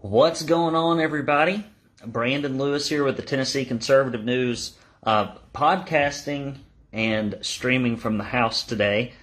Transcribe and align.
What's 0.00 0.42
going 0.44 0.76
on, 0.76 1.00
everybody? 1.00 1.64
Brandon 2.06 2.56
Lewis 2.56 2.88
here 2.88 3.02
with 3.02 3.16
the 3.16 3.22
Tennessee 3.22 3.64
Conservative 3.64 4.24
News, 4.24 4.76
uh, 5.02 5.32
podcasting 5.52 6.58
and 6.92 7.36
streaming 7.40 7.96
from 7.96 8.16
the 8.16 8.22
house 8.22 8.62
today. 8.62 9.14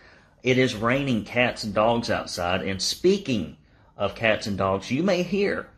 It 0.43 0.57
is 0.57 0.75
raining 0.75 1.23
cats 1.23 1.63
and 1.63 1.73
dogs 1.73 2.09
outside, 2.09 2.61
and 2.61 2.81
speaking 2.81 3.55
of 3.95 4.15
cats 4.15 4.47
and 4.47 4.57
dogs, 4.57 4.91
you 4.91 5.01
may 5.01 5.23
hear 5.23 5.69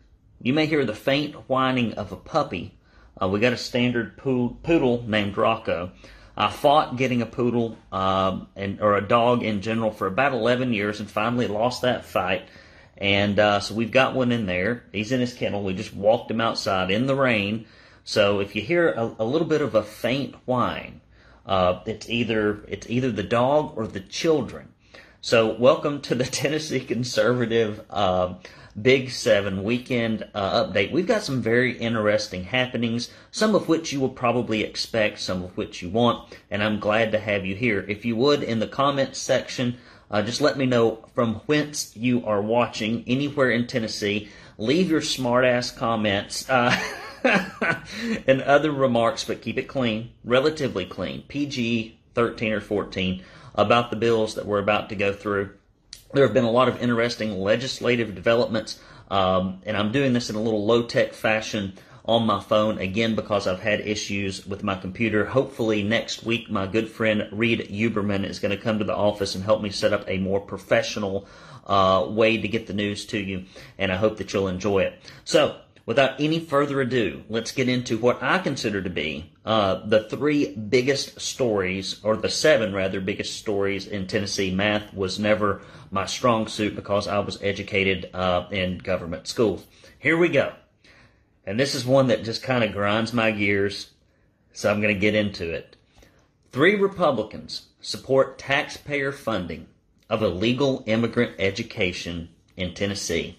you 0.42 0.52
may 0.52 0.66
hear 0.66 0.84
the 0.84 0.96
faint 0.96 1.48
whining 1.48 1.92
of 1.94 2.10
a 2.10 2.16
puppy. 2.16 2.76
Uh, 3.22 3.28
we 3.28 3.38
got 3.38 3.52
a 3.52 3.56
standard 3.56 4.16
poodle 4.16 5.04
named 5.06 5.36
Rocco. 5.36 5.92
I 6.36 6.50
fought 6.50 6.96
getting 6.96 7.22
a 7.22 7.26
poodle 7.26 7.78
um, 7.92 8.48
and 8.56 8.80
or 8.80 8.96
a 8.96 9.06
dog 9.06 9.44
in 9.44 9.62
general 9.62 9.92
for 9.92 10.08
about 10.08 10.32
11 10.32 10.72
years, 10.72 10.98
and 10.98 11.08
finally 11.08 11.46
lost 11.46 11.82
that 11.82 12.04
fight 12.04 12.48
and 12.98 13.38
uh, 13.38 13.60
so 13.60 13.74
we've 13.74 13.92
got 13.92 14.14
one 14.14 14.32
in 14.32 14.46
there. 14.46 14.82
He's 14.92 15.12
in 15.12 15.20
his 15.20 15.32
kennel. 15.32 15.62
We 15.62 15.72
just 15.72 15.94
walked 15.94 16.30
him 16.30 16.40
outside 16.40 16.90
in 16.90 17.06
the 17.06 17.14
rain. 17.14 17.66
So 18.02 18.40
if 18.40 18.56
you 18.56 18.62
hear 18.62 18.90
a, 18.90 19.14
a 19.20 19.24
little 19.24 19.46
bit 19.46 19.62
of 19.62 19.76
a 19.76 19.84
faint 19.84 20.34
whine, 20.46 21.00
uh, 21.46 21.80
it's 21.86 22.08
either 22.10 22.64
it's 22.66 22.90
either 22.90 23.12
the 23.12 23.22
dog 23.22 23.76
or 23.76 23.86
the 23.86 24.00
children. 24.00 24.72
So 25.20 25.54
welcome 25.54 26.00
to 26.02 26.14
the 26.16 26.24
Tennessee 26.24 26.80
Conservative 26.80 27.84
uh, 27.88 28.34
Big 28.80 29.10
Seven 29.10 29.62
weekend 29.62 30.26
uh, 30.34 30.64
update. 30.64 30.90
We've 30.90 31.06
got 31.06 31.22
some 31.22 31.40
very 31.40 31.78
interesting 31.78 32.44
happenings, 32.44 33.10
some 33.30 33.54
of 33.54 33.68
which 33.68 33.92
you 33.92 34.00
will 34.00 34.08
probably 34.08 34.62
expect, 34.62 35.20
some 35.20 35.44
of 35.44 35.56
which 35.56 35.82
you 35.82 35.88
want, 35.88 36.36
and 36.50 36.62
I'm 36.62 36.80
glad 36.80 37.12
to 37.12 37.18
have 37.18 37.46
you 37.46 37.54
here. 37.54 37.84
If 37.88 38.04
you 38.04 38.16
would, 38.16 38.42
in 38.42 38.58
the 38.58 38.66
comments 38.66 39.18
section, 39.18 39.78
uh, 40.10 40.22
just 40.22 40.40
let 40.40 40.56
me 40.56 40.66
know 40.66 41.04
from 41.14 41.36
whence 41.46 41.96
you 41.96 42.24
are 42.26 42.40
watching, 42.40 43.04
anywhere 43.06 43.50
in 43.50 43.66
Tennessee. 43.66 44.28
Leave 44.56 44.90
your 44.90 45.00
smartass 45.00 45.74
comments 45.76 46.48
uh, 46.48 46.74
and 48.26 48.42
other 48.42 48.72
remarks, 48.72 49.24
but 49.24 49.42
keep 49.42 49.58
it 49.58 49.68
clean, 49.68 50.10
relatively 50.24 50.86
clean, 50.86 51.22
PG 51.28 51.98
13 52.14 52.52
or 52.52 52.60
14, 52.60 53.22
about 53.54 53.90
the 53.90 53.96
bills 53.96 54.34
that 54.34 54.46
we're 54.46 54.58
about 54.58 54.88
to 54.88 54.96
go 54.96 55.12
through. 55.12 55.50
There 56.12 56.24
have 56.24 56.34
been 56.34 56.44
a 56.44 56.50
lot 56.50 56.68
of 56.68 56.80
interesting 56.82 57.38
legislative 57.38 58.14
developments, 58.14 58.80
um, 59.10 59.60
and 59.66 59.76
I'm 59.76 59.92
doing 59.92 60.14
this 60.14 60.30
in 60.30 60.36
a 60.36 60.40
little 60.40 60.64
low 60.64 60.82
tech 60.82 61.12
fashion 61.12 61.74
on 62.08 62.24
my 62.24 62.40
phone 62.40 62.78
again 62.78 63.14
because 63.14 63.46
I've 63.46 63.60
had 63.60 63.80
issues 63.80 64.46
with 64.46 64.64
my 64.64 64.74
computer. 64.74 65.26
Hopefully 65.26 65.82
next 65.82 66.24
week 66.24 66.50
my 66.50 66.66
good 66.66 66.88
friend 66.88 67.28
Reed 67.30 67.68
Uberman 67.70 68.24
is 68.24 68.38
going 68.38 68.56
to 68.56 68.62
come 68.62 68.78
to 68.78 68.84
the 68.84 68.96
office 68.96 69.34
and 69.34 69.44
help 69.44 69.60
me 69.60 69.68
set 69.68 69.92
up 69.92 70.04
a 70.08 70.16
more 70.16 70.40
professional 70.40 71.28
uh, 71.66 72.06
way 72.08 72.38
to 72.38 72.48
get 72.48 72.66
the 72.66 72.72
news 72.72 73.04
to 73.06 73.18
you, 73.18 73.44
and 73.76 73.92
I 73.92 73.96
hope 73.96 74.16
that 74.16 74.32
you'll 74.32 74.48
enjoy 74.48 74.84
it. 74.84 74.98
So, 75.24 75.60
without 75.84 76.18
any 76.18 76.40
further 76.40 76.80
ado, 76.80 77.24
let's 77.28 77.52
get 77.52 77.68
into 77.68 77.98
what 77.98 78.22
I 78.22 78.38
consider 78.38 78.80
to 78.80 78.88
be 78.88 79.30
uh, 79.44 79.86
the 79.86 80.04
three 80.04 80.54
biggest 80.54 81.20
stories, 81.20 82.00
or 82.02 82.16
the 82.16 82.30
seven 82.30 82.72
rather 82.72 83.02
biggest 83.02 83.36
stories 83.36 83.86
in 83.86 84.06
Tennessee. 84.06 84.50
Math 84.50 84.94
was 84.94 85.18
never 85.18 85.60
my 85.90 86.06
strong 86.06 86.46
suit 86.46 86.74
because 86.74 87.06
I 87.06 87.18
was 87.18 87.38
educated 87.42 88.08
uh, 88.14 88.46
in 88.50 88.78
government 88.78 89.26
schools. 89.26 89.66
Here 89.98 90.16
we 90.16 90.30
go. 90.30 90.54
And 91.48 91.58
this 91.58 91.74
is 91.74 91.86
one 91.86 92.08
that 92.08 92.24
just 92.24 92.42
kind 92.42 92.62
of 92.62 92.74
grinds 92.74 93.14
my 93.14 93.30
gears, 93.30 93.88
so 94.52 94.70
I'm 94.70 94.82
going 94.82 94.92
to 94.92 95.00
get 95.00 95.14
into 95.14 95.50
it. 95.50 95.76
Three 96.52 96.74
Republicans 96.74 97.68
support 97.80 98.38
taxpayer 98.38 99.12
funding 99.12 99.66
of 100.10 100.22
illegal 100.22 100.84
immigrant 100.84 101.36
education 101.38 102.28
in 102.54 102.74
Tennessee. 102.74 103.38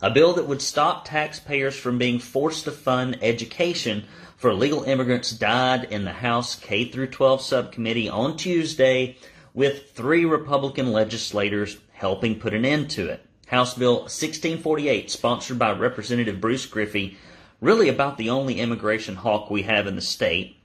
A 0.00 0.08
bill 0.08 0.34
that 0.34 0.46
would 0.46 0.62
stop 0.62 1.04
taxpayers 1.04 1.74
from 1.74 1.98
being 1.98 2.20
forced 2.20 2.62
to 2.62 2.70
fund 2.70 3.18
education 3.22 4.04
for 4.36 4.50
illegal 4.50 4.84
immigrants 4.84 5.32
died 5.32 5.82
in 5.90 6.04
the 6.04 6.12
House 6.12 6.54
K 6.54 6.84
through 6.84 7.08
12 7.08 7.42
subcommittee 7.42 8.08
on 8.08 8.36
Tuesday 8.36 9.16
with 9.52 9.90
three 9.90 10.24
Republican 10.24 10.92
legislators 10.92 11.78
helping 11.90 12.38
put 12.38 12.54
an 12.54 12.64
end 12.64 12.88
to 12.90 13.08
it. 13.08 13.26
House 13.48 13.74
Bill 13.74 14.02
1648, 14.02 15.10
sponsored 15.10 15.58
by 15.58 15.72
Representative 15.72 16.40
Bruce 16.40 16.66
Griffey, 16.66 17.16
really 17.60 17.88
about 17.88 18.16
the 18.16 18.30
only 18.30 18.60
immigration 18.60 19.16
hawk 19.16 19.50
we 19.50 19.62
have 19.62 19.86
in 19.86 19.96
the 19.96 20.02
state, 20.02 20.56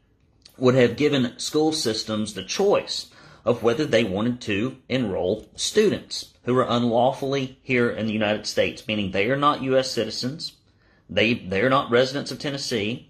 would 0.57 0.75
have 0.75 0.95
given 0.95 1.37
school 1.39 1.71
systems 1.71 2.33
the 2.33 2.43
choice 2.43 3.07
of 3.45 3.63
whether 3.63 3.85
they 3.85 4.03
wanted 4.03 4.39
to 4.39 4.77
enroll 4.87 5.47
students 5.55 6.33
who 6.45 6.57
are 6.57 6.69
unlawfully 6.69 7.57
here 7.61 7.89
in 7.89 8.05
the 8.05 8.13
United 8.13 8.45
States, 8.45 8.87
meaning 8.87 9.11
they 9.11 9.29
are 9.29 9.37
not 9.37 9.63
U.S. 9.63 9.91
citizens, 9.91 10.53
they, 11.09 11.33
they 11.33 11.61
are 11.61 11.69
not 11.69 11.91
residents 11.91 12.31
of 12.31 12.39
Tennessee. 12.39 13.09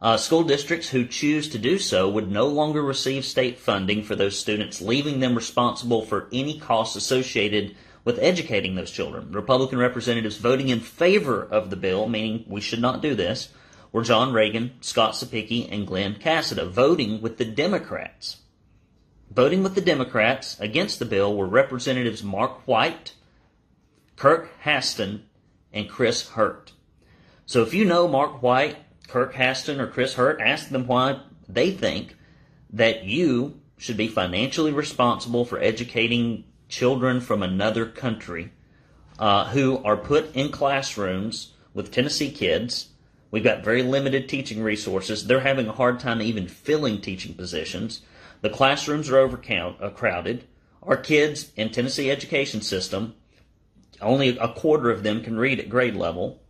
Uh, 0.00 0.16
school 0.16 0.42
districts 0.42 0.88
who 0.88 1.06
choose 1.06 1.48
to 1.48 1.58
do 1.58 1.78
so 1.78 2.08
would 2.08 2.30
no 2.30 2.46
longer 2.46 2.82
receive 2.82 3.24
state 3.24 3.58
funding 3.58 4.02
for 4.02 4.16
those 4.16 4.38
students, 4.38 4.80
leaving 4.80 5.20
them 5.20 5.34
responsible 5.34 6.04
for 6.04 6.28
any 6.32 6.58
costs 6.58 6.96
associated 6.96 7.74
with 8.04 8.18
educating 8.18 8.74
those 8.74 8.90
children. 8.90 9.32
Republican 9.32 9.78
representatives 9.78 10.36
voting 10.36 10.68
in 10.68 10.80
favor 10.80 11.42
of 11.42 11.70
the 11.70 11.76
bill, 11.76 12.08
meaning 12.08 12.44
we 12.48 12.60
should 12.60 12.80
not 12.80 13.02
do 13.02 13.14
this, 13.14 13.50
were 13.92 14.02
John 14.02 14.32
Ragan, 14.32 14.72
Scott 14.80 15.14
Cepicky, 15.14 15.68
and 15.70 15.86
Glenn 15.86 16.14
Casada. 16.14 16.68
Voting 16.68 17.20
with 17.20 17.38
the 17.38 17.44
Democrats. 17.44 18.38
Voting 19.30 19.62
with 19.62 19.74
the 19.74 19.80
Democrats 19.80 20.58
against 20.60 20.98
the 20.98 21.04
bill 21.04 21.34
were 21.34 21.46
Representatives 21.46 22.22
Mark 22.22 22.66
White, 22.66 23.14
Kirk 24.16 24.50
Haston, 24.62 25.22
and 25.72 25.88
Chris 25.88 26.30
Hurt. 26.30 26.72
So 27.46 27.62
if 27.62 27.74
you 27.74 27.84
know 27.84 28.08
Mark 28.08 28.42
White, 28.42 28.76
Kirk 29.08 29.34
Haston, 29.34 29.78
or 29.78 29.86
Chris 29.86 30.14
Hurt, 30.14 30.40
ask 30.40 30.68
them 30.68 30.86
why 30.86 31.20
they 31.48 31.70
think 31.70 32.16
that 32.72 33.04
you 33.04 33.60
should 33.76 33.96
be 33.96 34.08
financially 34.08 34.72
responsible 34.72 35.44
for 35.44 35.60
educating 35.60 36.44
children 36.72 37.20
from 37.20 37.42
another 37.42 37.84
country 37.84 38.50
uh, 39.18 39.44
who 39.50 39.76
are 39.84 39.96
put 39.96 40.34
in 40.34 40.50
classrooms 40.50 41.52
with 41.74 41.92
Tennessee 41.92 42.30
kids. 42.30 42.88
We've 43.30 43.44
got 43.44 43.62
very 43.62 43.82
limited 43.82 44.26
teaching 44.26 44.62
resources. 44.62 45.26
They're 45.26 45.40
having 45.40 45.68
a 45.68 45.72
hard 45.72 46.00
time 46.00 46.22
even 46.22 46.48
filling 46.48 47.02
teaching 47.02 47.34
positions. 47.34 48.00
The 48.40 48.48
classrooms 48.48 49.10
are 49.10 49.18
overcrowded. 49.18 50.40
Uh, 50.40 50.86
Our 50.86 50.96
kids 50.96 51.52
in 51.56 51.70
Tennessee 51.70 52.10
education 52.10 52.62
system, 52.62 53.16
only 54.00 54.38
a 54.38 54.48
quarter 54.48 54.90
of 54.90 55.02
them 55.02 55.22
can 55.22 55.36
read 55.36 55.60
at 55.60 55.68
grade 55.68 55.94
level. 55.94 56.40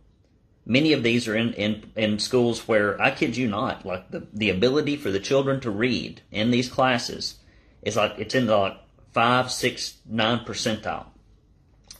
Many 0.65 0.93
of 0.93 1.03
these 1.03 1.27
are 1.27 1.35
in, 1.35 1.53
in, 1.53 1.91
in 1.97 2.19
schools 2.19 2.65
where, 2.65 2.99
I 3.01 3.11
kid 3.11 3.35
you 3.35 3.49
not, 3.49 3.85
like 3.85 4.09
the, 4.11 4.25
the 4.33 4.49
ability 4.49 4.95
for 4.95 5.11
the 5.11 5.19
children 5.19 5.59
to 5.59 5.69
read 5.69 6.21
in 6.31 6.49
these 6.49 6.69
classes 6.69 7.39
is 7.81 7.97
like, 7.97 8.13
it's 8.17 8.33
in 8.33 8.45
the 8.45 8.55
like 8.55 8.77
five, 9.13 9.51
six, 9.51 9.97
nine 10.05 10.39
percentile. 10.39 11.05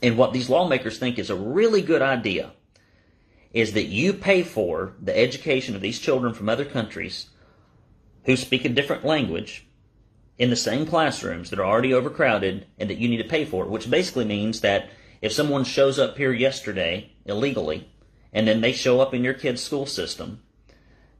And 0.02 0.18
what 0.18 0.32
these 0.32 0.50
lawmakers 0.50 0.98
think 0.98 1.18
is 1.18 1.30
a 1.30 1.36
really 1.36 1.80
good 1.80 2.02
idea 2.02 2.52
is 3.52 3.72
that 3.72 3.84
you 3.84 4.12
pay 4.12 4.42
for 4.42 4.94
the 5.00 5.16
education 5.16 5.76
of 5.76 5.80
these 5.80 6.00
children 6.00 6.34
from 6.34 6.48
other 6.48 6.64
countries 6.64 7.30
who 8.24 8.36
speak 8.36 8.64
a 8.64 8.68
different 8.68 9.04
language 9.04 9.66
in 10.36 10.50
the 10.50 10.56
same 10.56 10.84
classrooms 10.84 11.50
that 11.50 11.58
are 11.60 11.64
already 11.64 11.94
overcrowded 11.94 12.66
and 12.78 12.90
that 12.90 12.98
you 12.98 13.08
need 13.08 13.18
to 13.18 13.28
pay 13.28 13.44
for, 13.44 13.64
it, 13.64 13.70
which 13.70 13.88
basically 13.88 14.24
means 14.24 14.60
that 14.60 14.90
if 15.22 15.32
someone 15.32 15.64
shows 15.64 15.98
up 15.98 16.16
here 16.16 16.32
yesterday 16.32 17.12
illegally 17.24 17.88
and 18.32 18.48
then 18.48 18.60
they 18.60 18.72
show 18.72 19.00
up 19.00 19.14
in 19.14 19.22
your 19.22 19.34
kid's 19.34 19.62
school 19.62 19.86
system 19.86 20.42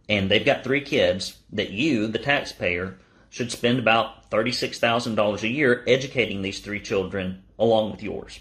and 0.08 0.30
they've 0.30 0.44
got 0.44 0.64
three 0.64 0.80
kids 0.80 1.38
that 1.52 1.70
you, 1.70 2.08
the 2.08 2.18
taxpayer, 2.18 2.98
should 3.34 3.50
spend 3.50 3.80
about 3.80 4.30
$36,000 4.30 5.42
a 5.42 5.48
year 5.48 5.82
educating 5.88 6.40
these 6.40 6.60
three 6.60 6.78
children 6.78 7.42
along 7.58 7.90
with 7.90 8.00
yours. 8.00 8.38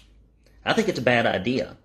I 0.64 0.72
think 0.72 0.88
it's 0.88 1.00
a 1.00 1.02
bad 1.02 1.26
idea. 1.26 1.76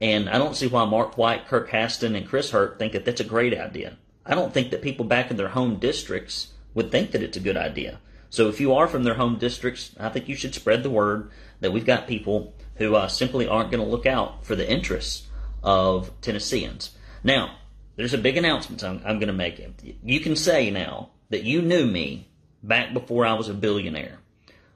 And 0.00 0.28
I 0.28 0.38
don't 0.38 0.56
see 0.56 0.66
why 0.66 0.84
Mark 0.84 1.16
White, 1.16 1.46
Kirk 1.46 1.70
Haston, 1.70 2.16
and 2.16 2.26
Chris 2.26 2.50
Hurt 2.50 2.76
think 2.80 2.94
that 2.94 3.04
that's 3.04 3.20
a 3.20 3.24
great 3.24 3.56
idea. 3.56 3.96
I 4.26 4.34
don't 4.34 4.52
think 4.52 4.72
that 4.72 4.82
people 4.82 5.04
back 5.04 5.30
in 5.30 5.36
their 5.36 5.50
home 5.50 5.76
districts 5.78 6.54
would 6.74 6.90
think 6.90 7.12
that 7.12 7.22
it's 7.22 7.36
a 7.36 7.40
good 7.40 7.56
idea. 7.56 8.00
So 8.30 8.48
if 8.48 8.60
you 8.60 8.74
are 8.74 8.88
from 8.88 9.04
their 9.04 9.14
home 9.14 9.38
districts, 9.38 9.94
I 10.00 10.08
think 10.08 10.28
you 10.28 10.34
should 10.34 10.52
spread 10.52 10.82
the 10.82 10.90
word 10.90 11.30
that 11.60 11.72
we've 11.72 11.86
got 11.86 12.08
people 12.08 12.52
who 12.78 12.96
uh, 12.96 13.06
simply 13.06 13.46
aren't 13.46 13.70
going 13.70 13.84
to 13.84 13.88
look 13.88 14.06
out 14.06 14.44
for 14.44 14.56
the 14.56 14.68
interests 14.68 15.28
of 15.62 16.10
Tennesseans. 16.20 16.96
Now, 17.22 17.58
there's 17.94 18.12
a 18.12 18.18
big 18.18 18.36
announcement 18.36 18.82
I'm, 18.82 19.00
I'm 19.04 19.20
going 19.20 19.28
to 19.28 19.32
make. 19.32 19.64
You 20.02 20.18
can 20.18 20.34
say 20.34 20.72
now 20.72 21.10
that 21.30 21.44
you 21.44 21.62
knew 21.62 21.86
me 21.86 22.26
back 22.62 22.92
before 22.92 23.26
I 23.26 23.34
was 23.34 23.48
a 23.48 23.54
billionaire. 23.54 24.18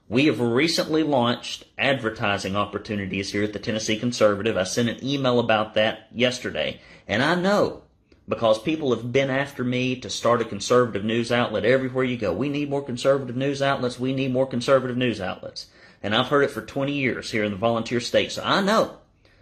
We 0.09 0.25
have 0.25 0.41
recently 0.41 1.03
launched 1.03 1.63
advertising 1.77 2.55
opportunities 2.55 3.31
here 3.31 3.43
at 3.43 3.53
the 3.53 3.59
Tennessee 3.59 3.97
Conservative. 3.97 4.57
I 4.57 4.63
sent 4.63 4.89
an 4.89 5.03
email 5.03 5.39
about 5.39 5.73
that 5.75 6.07
yesterday, 6.13 6.81
and 7.07 7.23
I 7.23 7.35
know 7.35 7.83
because 8.27 8.61
people 8.61 8.93
have 8.93 9.11
been 9.11 9.29
after 9.29 9.63
me 9.63 9.95
to 9.97 10.09
start 10.09 10.41
a 10.41 10.45
conservative 10.45 11.03
news 11.03 11.31
outlet 11.31 11.65
everywhere 11.65 12.03
you 12.03 12.17
go. 12.17 12.33
We 12.33 12.49
need 12.49 12.69
more 12.69 12.83
conservative 12.83 13.35
news 13.35 13.61
outlets. 13.61 13.99
We 13.99 14.13
need 14.13 14.31
more 14.31 14.47
conservative 14.47 14.97
news 14.97 15.19
outlets. 15.19 15.67
And 16.03 16.15
I've 16.15 16.27
heard 16.27 16.43
it 16.43 16.51
for 16.51 16.61
20 16.61 16.91
years 16.91 17.31
here 17.31 17.43
in 17.43 17.51
the 17.51 17.57
volunteer 17.57 17.99
state, 17.99 18.31
so 18.31 18.43
I 18.43 18.61
know 18.61 18.97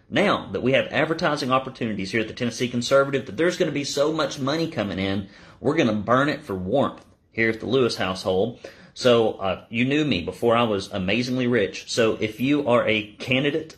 now 0.10 0.50
that 0.52 0.64
we 0.64 0.74
have 0.74 0.88
advertising 0.88 1.52
opportunities 1.52 2.12
here 2.12 2.22
at 2.22 2.28
the 2.28 2.34
Tennessee 2.34 2.68
Conservative, 2.68 3.26
that 3.26 3.38
there's 3.38 3.58
going 3.58 3.70
to 3.70 3.74
be 3.74 3.84
so 3.84 4.12
much 4.12 4.40
money 4.40 4.70
coming 4.70 5.00
in, 5.00 5.30
we're 5.60 5.76
going 5.76 5.88
to 5.88 5.94
burn 5.94 6.30
it 6.30 6.44
for 6.44 6.56
warmth 6.56 7.06
here 7.32 7.50
at 7.50 7.60
the 7.60 7.66
Lewis 7.66 7.96
household. 7.96 8.60
So 8.94 9.34
uh, 9.34 9.66
you 9.70 9.86
knew 9.86 10.04
me 10.04 10.22
before 10.22 10.56
I 10.56 10.64
was 10.64 10.92
amazingly 10.92 11.48
rich. 11.48 11.90
So 11.92 12.18
if 12.20 12.40
you 12.40 12.68
are 12.68 12.88
a 12.88 13.14
candidate, 13.14 13.78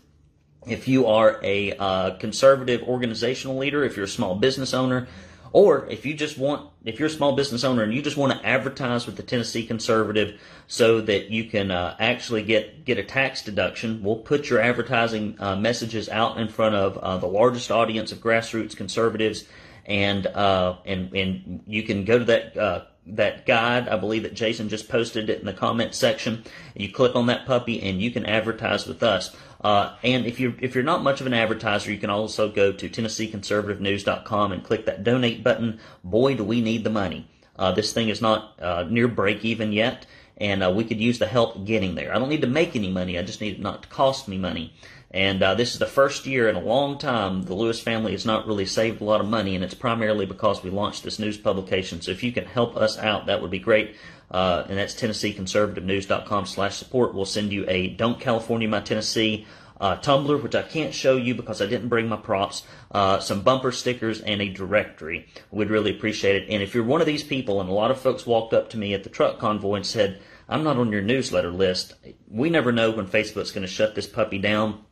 if 0.67 0.87
you 0.87 1.07
are 1.07 1.39
a 1.43 1.75
uh, 1.77 2.17
conservative 2.17 2.83
organizational 2.83 3.57
leader, 3.57 3.83
if 3.83 3.95
you're 3.95 4.05
a 4.05 4.09
small 4.09 4.35
business 4.35 4.73
owner, 4.73 5.07
or 5.53 5.85
if 5.89 6.05
you 6.05 6.13
just 6.13 6.37
want, 6.37 6.69
if 6.85 6.97
you're 6.97 7.07
a 7.07 7.11
small 7.11 7.35
business 7.35 7.63
owner 7.63 7.83
and 7.83 7.93
you 7.93 8.01
just 8.01 8.15
want 8.15 8.31
to 8.31 8.45
advertise 8.45 9.05
with 9.05 9.17
the 9.17 9.23
Tennessee 9.23 9.65
Conservative 9.65 10.39
so 10.67 11.01
that 11.01 11.29
you 11.29 11.43
can 11.43 11.71
uh, 11.71 11.95
actually 11.99 12.43
get 12.43 12.85
get 12.85 12.97
a 12.97 13.03
tax 13.03 13.43
deduction, 13.43 14.01
we'll 14.01 14.15
put 14.15 14.49
your 14.49 14.61
advertising 14.61 15.35
uh, 15.39 15.55
messages 15.57 16.07
out 16.07 16.37
in 16.37 16.47
front 16.47 16.75
of 16.75 16.97
uh, 16.97 17.17
the 17.17 17.27
largest 17.27 17.69
audience 17.69 18.13
of 18.13 18.19
grassroots 18.19 18.77
conservatives, 18.77 19.43
and 19.85 20.27
uh, 20.27 20.77
and 20.85 21.13
and 21.15 21.63
you 21.67 21.83
can 21.83 22.05
go 22.05 22.19
to 22.19 22.25
that 22.25 22.57
uh, 22.57 22.85
that 23.07 23.45
guide. 23.45 23.89
I 23.89 23.97
believe 23.97 24.23
that 24.23 24.33
Jason 24.33 24.69
just 24.69 24.89
posted 24.89 25.29
it 25.29 25.39
in 25.39 25.45
the 25.45 25.53
comment 25.53 25.95
section. 25.95 26.43
You 26.75 26.91
click 26.91 27.15
on 27.15 27.27
that 27.27 27.45
puppy 27.45 27.81
and 27.81 28.01
you 28.01 28.11
can 28.11 28.25
advertise 28.25 28.87
with 28.87 29.03
us. 29.03 29.35
Uh, 29.61 29.95
and 30.03 30.25
if 30.25 30.39
you're 30.39 30.53
if 30.59 30.73
you're 30.75 30.83
not 30.83 31.03
much 31.03 31.21
of 31.21 31.27
an 31.27 31.33
advertiser, 31.33 31.91
you 31.91 31.97
can 31.97 32.09
also 32.09 32.49
go 32.49 32.71
to 32.71 32.89
TennesseeConservativeNews.com 32.89 34.51
and 34.51 34.63
click 34.63 34.85
that 34.85 35.03
donate 35.03 35.43
button. 35.43 35.79
Boy, 36.03 36.35
do 36.35 36.43
we 36.43 36.61
need 36.61 36.83
the 36.83 36.89
money. 36.89 37.27
Uh, 37.57 37.71
this 37.71 37.93
thing 37.93 38.09
is 38.09 38.21
not 38.21 38.59
uh, 38.59 38.85
near 38.89 39.07
break 39.07 39.45
even 39.45 39.71
yet, 39.71 40.07
and 40.37 40.63
uh, 40.63 40.71
we 40.71 40.83
could 40.83 40.99
use 40.99 41.19
the 41.19 41.27
help 41.27 41.63
getting 41.65 41.93
there. 41.93 42.15
I 42.15 42.17
don't 42.17 42.29
need 42.29 42.41
to 42.41 42.47
make 42.47 42.75
any 42.75 42.91
money. 42.91 43.19
I 43.19 43.23
just 43.23 43.39
need 43.41 43.55
it 43.55 43.59
not 43.59 43.83
to 43.83 43.89
cost 43.89 44.27
me 44.27 44.37
money. 44.37 44.73
And 45.13 45.43
uh, 45.43 45.55
this 45.55 45.73
is 45.73 45.79
the 45.79 45.85
first 45.85 46.25
year 46.25 46.47
in 46.47 46.55
a 46.55 46.61
long 46.61 46.97
time 46.97 47.43
the 47.43 47.53
Lewis 47.53 47.81
family 47.81 48.13
has 48.13 48.25
not 48.25 48.47
really 48.47 48.65
saved 48.65 49.01
a 49.01 49.03
lot 49.03 49.19
of 49.19 49.27
money, 49.27 49.55
and 49.55 49.63
it's 49.63 49.73
primarily 49.73 50.25
because 50.25 50.63
we 50.63 50.69
launched 50.69 51.03
this 51.03 51.19
news 51.19 51.37
publication. 51.37 52.01
So 52.01 52.11
if 52.11 52.23
you 52.23 52.31
can 52.31 52.45
help 52.45 52.77
us 52.77 52.97
out, 52.97 53.25
that 53.25 53.41
would 53.41 53.51
be 53.51 53.59
great. 53.59 53.97
Uh, 54.31 54.65
and 54.69 54.77
that's 54.77 54.95
TennesseeConservativeNews.com 54.95 56.45
slash 56.45 56.77
support. 56.77 57.13
We'll 57.13 57.25
send 57.25 57.51
you 57.51 57.65
a 57.67 57.89
Don't 57.89 58.21
California 58.21 58.69
My 58.69 58.79
Tennessee 58.79 59.45
uh, 59.81 59.97
tumbler, 59.97 60.37
which 60.37 60.55
I 60.55 60.61
can't 60.61 60.93
show 60.93 61.17
you 61.17 61.35
because 61.35 61.61
I 61.61 61.65
didn't 61.65 61.89
bring 61.89 62.07
my 62.07 62.15
props, 62.15 62.63
uh, 62.91 63.19
some 63.19 63.41
bumper 63.41 63.73
stickers, 63.73 64.21
and 64.21 64.41
a 64.41 64.47
directory. 64.47 65.27
We'd 65.49 65.69
really 65.69 65.91
appreciate 65.91 66.43
it. 66.43 66.49
And 66.49 66.63
if 66.63 66.73
you're 66.73 66.85
one 66.85 67.01
of 67.01 67.07
these 67.07 67.23
people, 67.23 67.59
and 67.59 67.69
a 67.69 67.73
lot 67.73 67.91
of 67.91 67.99
folks 67.99 68.25
walked 68.25 68.53
up 68.53 68.69
to 68.69 68.77
me 68.77 68.93
at 68.93 69.03
the 69.03 69.09
truck 69.09 69.39
convoy 69.39 69.75
and 69.75 69.85
said, 69.85 70.21
I'm 70.47 70.63
not 70.63 70.77
on 70.77 70.91
your 70.91 71.01
newsletter 71.01 71.51
list, 71.51 71.95
we 72.29 72.49
never 72.49 72.71
know 72.71 72.91
when 72.91 73.07
Facebook's 73.07 73.51
going 73.51 73.63
to 73.63 73.67
shut 73.67 73.95
this 73.95 74.07
puppy 74.07 74.37
down. 74.37 74.85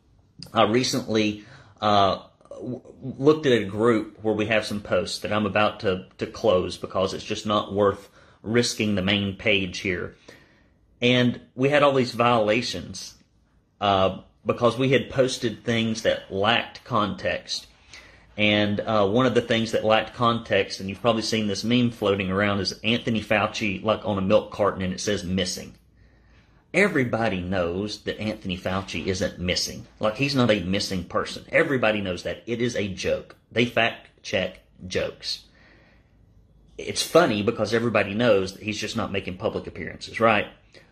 I 0.52 0.64
recently 0.64 1.44
uh, 1.80 2.22
looked 2.60 3.46
at 3.46 3.52
a 3.52 3.64
group 3.64 4.18
where 4.22 4.34
we 4.34 4.46
have 4.46 4.64
some 4.64 4.80
posts 4.80 5.20
that 5.20 5.32
I'm 5.32 5.46
about 5.46 5.80
to, 5.80 6.06
to 6.18 6.26
close 6.26 6.76
because 6.76 7.14
it's 7.14 7.24
just 7.24 7.46
not 7.46 7.72
worth 7.72 8.08
risking 8.42 8.94
the 8.94 9.02
main 9.02 9.36
page 9.36 9.78
here. 9.78 10.14
And 11.00 11.40
we 11.54 11.70
had 11.70 11.82
all 11.82 11.94
these 11.94 12.12
violations 12.12 13.14
uh, 13.80 14.20
because 14.44 14.78
we 14.78 14.90
had 14.90 15.10
posted 15.10 15.64
things 15.64 16.02
that 16.02 16.32
lacked 16.32 16.84
context. 16.84 17.66
And 18.36 18.80
uh, 18.80 19.06
one 19.06 19.26
of 19.26 19.34
the 19.34 19.42
things 19.42 19.72
that 19.72 19.84
lacked 19.84 20.14
context, 20.14 20.80
and 20.80 20.88
you've 20.88 21.00
probably 21.00 21.22
seen 21.22 21.46
this 21.46 21.64
meme 21.64 21.90
floating 21.90 22.30
around, 22.30 22.60
is 22.60 22.78
Anthony 22.84 23.22
Fauci 23.22 23.82
like 23.82 24.04
on 24.04 24.18
a 24.18 24.22
milk 24.22 24.50
carton 24.50 24.82
and 24.82 24.92
it 24.92 25.00
says 25.00 25.24
missing. 25.24 25.74
Everybody 26.72 27.40
knows 27.40 28.02
that 28.02 28.20
Anthony 28.20 28.56
Fauci 28.56 29.06
isn't 29.06 29.40
missing. 29.40 29.86
Like, 29.98 30.16
he's 30.16 30.36
not 30.36 30.50
a 30.50 30.60
missing 30.60 31.04
person. 31.04 31.44
Everybody 31.50 32.00
knows 32.00 32.22
that. 32.22 32.44
It 32.46 32.62
is 32.62 32.76
a 32.76 32.88
joke. 32.88 33.34
They 33.50 33.66
fact 33.66 34.08
check 34.22 34.60
jokes. 34.86 35.44
It's 36.78 37.02
funny 37.02 37.42
because 37.42 37.74
everybody 37.74 38.14
knows 38.14 38.52
that 38.52 38.62
he's 38.62 38.78
just 38.78 38.96
not 38.96 39.10
making 39.10 39.36
public 39.36 39.66
appearances, 39.66 40.20
right? 40.20 40.46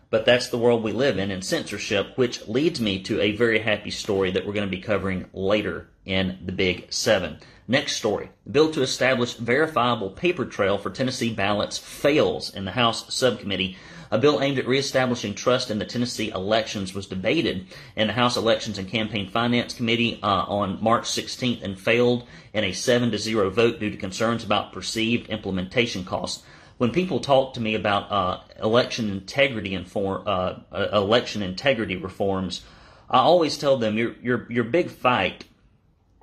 But 0.09 0.25
that's 0.25 0.49
the 0.49 0.57
world 0.57 0.83
we 0.83 0.91
live 0.91 1.17
in 1.17 1.31
in 1.31 1.41
censorship, 1.41 2.17
which 2.17 2.47
leads 2.47 2.81
me 2.81 3.01
to 3.03 3.21
a 3.21 3.35
very 3.35 3.59
happy 3.59 3.91
story 3.91 4.31
that 4.31 4.45
we're 4.45 4.53
going 4.53 4.67
to 4.67 4.75
be 4.75 4.81
covering 4.81 5.29
later 5.33 5.87
in 6.05 6.39
the 6.45 6.51
Big 6.51 6.91
Seven. 6.91 7.37
Next 7.67 7.95
story. 7.97 8.31
Bill 8.51 8.71
to 8.71 8.81
establish 8.81 9.35
verifiable 9.35 10.09
paper 10.09 10.45
trail 10.45 10.77
for 10.77 10.89
Tennessee 10.89 11.33
ballots 11.33 11.77
fails 11.77 12.53
in 12.53 12.65
the 12.65 12.71
House 12.71 13.13
subcommittee 13.13 13.77
a 14.11 14.17
bill 14.17 14.41
aimed 14.41 14.57
at 14.57 14.67
reestablishing 14.67 15.35
trust 15.35 15.69
in 15.69 15.79
the 15.79 15.85
Tennessee 15.85 16.29
elections 16.29 16.93
was 16.93 17.05
debated 17.05 17.67
in 17.95 18.07
the 18.07 18.13
House 18.13 18.37
Elections 18.37 18.77
and 18.77 18.87
Campaign 18.87 19.29
Finance 19.29 19.73
Committee 19.73 20.19
uh, 20.23 20.45
on 20.47 20.81
March 20.81 21.03
16th 21.03 21.63
and 21.63 21.79
failed 21.79 22.27
in 22.53 22.63
a 22.63 22.71
7 22.71 23.11
to 23.11 23.17
0 23.17 23.49
vote 23.51 23.79
due 23.79 23.91
to 23.91 23.97
concerns 23.97 24.43
about 24.43 24.73
perceived 24.73 25.29
implementation 25.29 26.03
costs. 26.03 26.43
When 26.77 26.91
people 26.91 27.19
talk 27.19 27.53
to 27.53 27.61
me 27.61 27.75
about 27.75 28.11
uh, 28.11 28.39
election 28.63 29.09
integrity 29.09 29.75
and 29.75 29.87
for, 29.87 30.27
uh, 30.27 30.59
uh 30.71 30.89
election 30.93 31.43
integrity 31.43 31.97
reforms, 31.97 32.63
I 33.09 33.19
always 33.19 33.57
tell 33.57 33.77
them 33.77 33.97
your 33.97 34.15
your 34.21 34.45
your 34.49 34.63
big 34.63 34.89
fight 34.89 35.45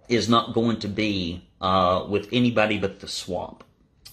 is 0.08 0.28
not 0.28 0.54
going 0.54 0.78
to 0.80 0.88
be 0.88 1.44
uh, 1.60 2.06
with 2.08 2.28
anybody 2.32 2.78
but 2.78 3.00
the 3.00 3.08
swamp 3.08 3.64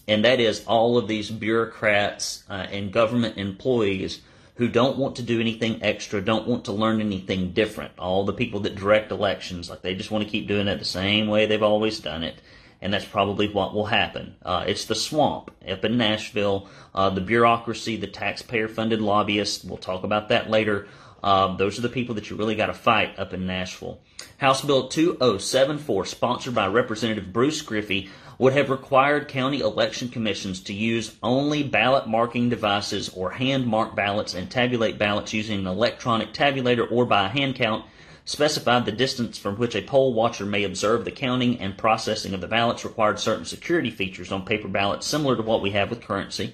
and 0.07 0.25
that 0.25 0.39
is 0.39 0.65
all 0.65 0.97
of 0.97 1.07
these 1.07 1.31
bureaucrats 1.31 2.43
uh, 2.49 2.67
and 2.71 2.91
government 2.91 3.37
employees 3.37 4.21
who 4.55 4.67
don't 4.67 4.97
want 4.97 5.15
to 5.15 5.23
do 5.23 5.39
anything 5.39 5.81
extra, 5.81 6.21
don't 6.21 6.47
want 6.47 6.65
to 6.65 6.71
learn 6.71 7.01
anything 7.01 7.51
different. 7.51 7.91
All 7.97 8.23
the 8.23 8.33
people 8.33 8.59
that 8.61 8.75
direct 8.75 9.11
elections, 9.11 9.69
like 9.69 9.81
they 9.81 9.95
just 9.95 10.11
want 10.11 10.23
to 10.23 10.29
keep 10.29 10.47
doing 10.47 10.67
it 10.67 10.77
the 10.77 10.85
same 10.85 11.27
way 11.27 11.45
they've 11.45 11.63
always 11.63 11.99
done 11.99 12.23
it. 12.23 12.35
And 12.81 12.93
that's 12.93 13.05
probably 13.05 13.47
what 13.47 13.73
will 13.73 13.85
happen. 13.85 14.35
Uh, 14.43 14.65
it's 14.67 14.85
the 14.85 14.93
swamp 14.93 15.51
up 15.67 15.85
in 15.85 15.97
Nashville, 15.97 16.67
uh, 16.93 17.09
the 17.09 17.21
bureaucracy, 17.21 17.95
the 17.95 18.07
taxpayer 18.07 18.67
funded 18.67 19.01
lobbyists. 19.01 19.63
We'll 19.63 19.77
talk 19.77 20.03
about 20.03 20.29
that 20.29 20.49
later. 20.49 20.87
Uh, 21.23 21.55
those 21.55 21.79
are 21.79 21.81
the 21.81 21.89
people 21.89 22.15
that 22.15 22.29
you 22.29 22.35
really 22.35 22.55
got 22.55 22.65
to 22.65 22.73
fight 22.73 23.17
up 23.17 23.33
in 23.33 23.47
Nashville. 23.47 24.01
House 24.37 24.61
Bill 24.61 24.89
2074, 24.89 26.05
sponsored 26.05 26.53
by 26.53 26.67
Representative 26.67 27.31
Bruce 27.31 27.61
Griffey, 27.61 28.09
would 28.43 28.51
have 28.51 28.69
required 28.69 29.29
county 29.29 29.61
election 29.61 30.09
commissions 30.09 30.59
to 30.59 30.73
use 30.73 31.15
only 31.23 31.63
ballot 31.63 32.05
marking 32.05 32.49
devices 32.49 33.07
or 33.15 33.29
hand 33.29 33.65
mark 33.65 33.95
ballots 33.95 34.33
and 34.33 34.51
tabulate 34.51 34.97
ballots 34.97 35.31
using 35.31 35.59
an 35.59 35.65
electronic 35.65 36.33
tabulator 36.33 36.85
or 36.91 37.05
by 37.05 37.29
hand 37.29 37.55
count, 37.55 37.85
specified 38.25 38.83
the 38.83 38.91
distance 38.91 39.37
from 39.37 39.55
which 39.55 39.77
a 39.77 39.81
poll 39.81 40.13
watcher 40.13 40.45
may 40.45 40.65
observe 40.65 41.05
the 41.05 41.11
counting 41.11 41.57
and 41.61 41.77
processing 41.77 42.33
of 42.33 42.41
the 42.41 42.47
ballots, 42.49 42.83
required 42.83 43.17
certain 43.17 43.45
security 43.45 43.89
features 43.89 44.29
on 44.29 44.43
paper 44.43 44.67
ballots 44.67 45.07
similar 45.07 45.37
to 45.37 45.41
what 45.41 45.61
we 45.61 45.71
have 45.71 45.89
with 45.89 46.01
currency, 46.01 46.53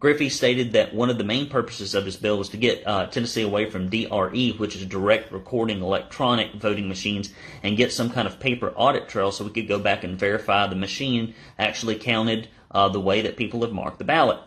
Griffey 0.00 0.30
stated 0.30 0.72
that 0.72 0.94
one 0.94 1.10
of 1.10 1.18
the 1.18 1.24
main 1.24 1.50
purposes 1.50 1.94
of 1.94 2.06
his 2.06 2.16
bill 2.16 2.38
was 2.38 2.48
to 2.48 2.56
get 2.56 2.82
uh, 2.86 3.06
Tennessee 3.06 3.42
away 3.42 3.68
from 3.68 3.90
DRE, 3.90 4.54
which 4.56 4.74
is 4.74 4.86
direct 4.86 5.30
recording 5.30 5.82
electronic 5.82 6.54
voting 6.54 6.88
machines, 6.88 7.30
and 7.62 7.76
get 7.76 7.92
some 7.92 8.08
kind 8.08 8.26
of 8.26 8.40
paper 8.40 8.72
audit 8.74 9.10
trail 9.10 9.30
so 9.30 9.44
we 9.44 9.50
could 9.50 9.68
go 9.68 9.78
back 9.78 10.02
and 10.02 10.18
verify 10.18 10.66
the 10.66 10.74
machine 10.74 11.34
actually 11.58 11.96
counted 11.96 12.48
uh, 12.70 12.88
the 12.88 12.98
way 12.98 13.20
that 13.20 13.36
people 13.36 13.60
have 13.60 13.72
marked 13.72 13.98
the 13.98 14.04
ballot. 14.04 14.38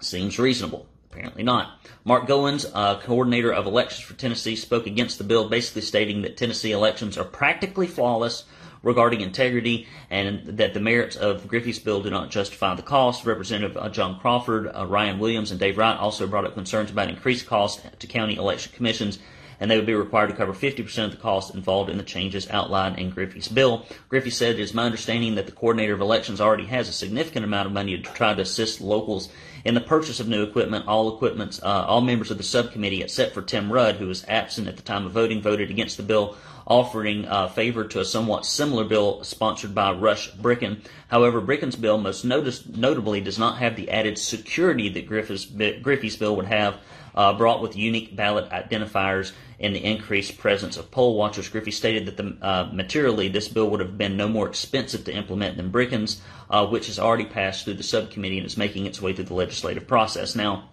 Seems 0.00 0.38
reasonable. 0.38 0.86
Apparently 1.12 1.42
not. 1.42 1.78
Mark 2.04 2.26
Goins, 2.26 2.70
uh, 2.72 3.00
coordinator 3.00 3.52
of 3.52 3.66
elections 3.66 4.06
for 4.06 4.14
Tennessee, 4.14 4.56
spoke 4.56 4.86
against 4.86 5.18
the 5.18 5.24
bill, 5.24 5.50
basically 5.50 5.82
stating 5.82 6.22
that 6.22 6.38
Tennessee 6.38 6.72
elections 6.72 7.18
are 7.18 7.24
practically 7.24 7.86
flawless 7.86 8.44
regarding 8.82 9.20
integrity 9.20 9.86
and 10.10 10.58
that 10.58 10.74
the 10.74 10.80
merits 10.80 11.16
of 11.16 11.46
Griffey's 11.46 11.78
bill 11.78 12.02
do 12.02 12.10
not 12.10 12.30
justify 12.30 12.74
the 12.74 12.82
cost. 12.82 13.26
Representative 13.26 13.76
uh, 13.76 13.88
John 13.88 14.18
Crawford, 14.18 14.70
uh, 14.74 14.86
Ryan 14.86 15.18
Williams, 15.18 15.50
and 15.50 15.60
Dave 15.60 15.78
Wright 15.78 15.98
also 15.98 16.26
brought 16.26 16.44
up 16.46 16.54
concerns 16.54 16.90
about 16.90 17.08
increased 17.08 17.46
costs 17.46 17.82
to 17.98 18.06
county 18.06 18.36
election 18.36 18.72
commissions 18.74 19.18
and 19.60 19.70
they 19.70 19.76
would 19.76 19.86
be 19.86 19.94
required 19.94 20.28
to 20.30 20.34
cover 20.34 20.54
50% 20.54 21.04
of 21.04 21.10
the 21.10 21.16
costs 21.18 21.54
involved 21.54 21.90
in 21.90 21.98
the 21.98 22.02
changes 22.02 22.48
outlined 22.50 22.98
in 22.98 23.10
Griffey's 23.10 23.46
bill. 23.46 23.84
Griffey 24.08 24.30
said 24.30 24.54
it 24.54 24.60
is 24.60 24.72
my 24.72 24.84
understanding 24.84 25.34
that 25.34 25.46
the 25.46 25.52
coordinator 25.52 25.92
of 25.92 26.00
elections 26.00 26.40
already 26.40 26.64
has 26.66 26.88
a 26.88 26.92
significant 26.92 27.44
amount 27.44 27.66
of 27.66 27.72
money 27.72 27.96
to 27.96 28.02
try 28.14 28.32
to 28.32 28.42
assist 28.42 28.80
locals 28.80 29.28
in 29.64 29.74
the 29.74 29.80
purchase 29.80 30.20
of 30.20 30.28
new 30.28 30.42
equipment. 30.42 30.86
All 30.88 31.14
equipments, 31.14 31.60
uh, 31.62 31.84
all 31.86 32.00
members 32.00 32.30
of 32.30 32.38
the 32.38 32.42
subcommittee, 32.42 33.02
except 33.02 33.34
for 33.34 33.42
Tim 33.42 33.72
Rudd, 33.72 33.96
who 33.96 34.06
was 34.06 34.24
absent 34.28 34.68
at 34.68 34.76
the 34.76 34.82
time 34.82 35.06
of 35.06 35.12
voting, 35.12 35.42
voted 35.42 35.70
against 35.70 35.96
the 35.96 36.02
bill 36.02 36.36
offering 36.66 37.26
uh, 37.26 37.48
favor 37.48 37.84
to 37.84 38.00
a 38.00 38.04
somewhat 38.04 38.46
similar 38.46 38.84
bill 38.84 39.24
sponsored 39.24 39.74
by 39.74 39.92
Rush 39.92 40.30
Bricken. 40.30 40.82
However, 41.08 41.40
Bricken's 41.40 41.76
bill 41.76 41.98
most 41.98 42.24
notice, 42.24 42.64
notably 42.66 43.20
does 43.20 43.38
not 43.38 43.58
have 43.58 43.74
the 43.74 43.90
added 43.90 44.18
security 44.18 44.88
that 44.90 45.06
Griffey's 45.06 46.16
bill 46.16 46.36
would 46.36 46.46
have, 46.46 46.76
uh, 47.14 47.32
brought 47.32 47.62
with 47.62 47.76
unique 47.76 48.14
ballot 48.14 48.50
identifiers 48.50 49.32
and 49.58 49.74
the 49.74 49.84
increased 49.84 50.38
presence 50.38 50.76
of 50.76 50.90
poll 50.90 51.16
watchers. 51.16 51.48
Griffey 51.48 51.70
stated 51.70 52.06
that 52.06 52.16
the, 52.16 52.36
uh, 52.40 52.70
materially 52.72 53.28
this 53.28 53.48
bill 53.48 53.68
would 53.70 53.80
have 53.80 53.98
been 53.98 54.16
no 54.16 54.28
more 54.28 54.48
expensive 54.48 55.04
to 55.04 55.14
implement 55.14 55.56
than 55.56 55.70
Bricken's, 55.70 56.20
uh, 56.48 56.66
which 56.66 56.86
has 56.86 56.98
already 56.98 57.26
passed 57.26 57.64
through 57.64 57.74
the 57.74 57.82
subcommittee 57.82 58.38
and 58.38 58.46
is 58.46 58.56
making 58.56 58.86
its 58.86 59.02
way 59.02 59.12
through 59.12 59.24
the 59.24 59.34
legislative 59.34 59.86
process. 59.86 60.34
Now, 60.34 60.70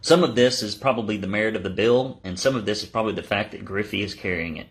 some 0.00 0.22
of 0.22 0.34
this 0.34 0.62
is 0.62 0.74
probably 0.74 1.16
the 1.16 1.26
merit 1.26 1.56
of 1.56 1.62
the 1.62 1.70
bill, 1.70 2.20
and 2.24 2.38
some 2.38 2.56
of 2.56 2.66
this 2.66 2.82
is 2.82 2.88
probably 2.88 3.14
the 3.14 3.22
fact 3.22 3.52
that 3.52 3.64
Griffey 3.64 4.02
is 4.02 4.12
carrying 4.12 4.56
it. 4.58 4.66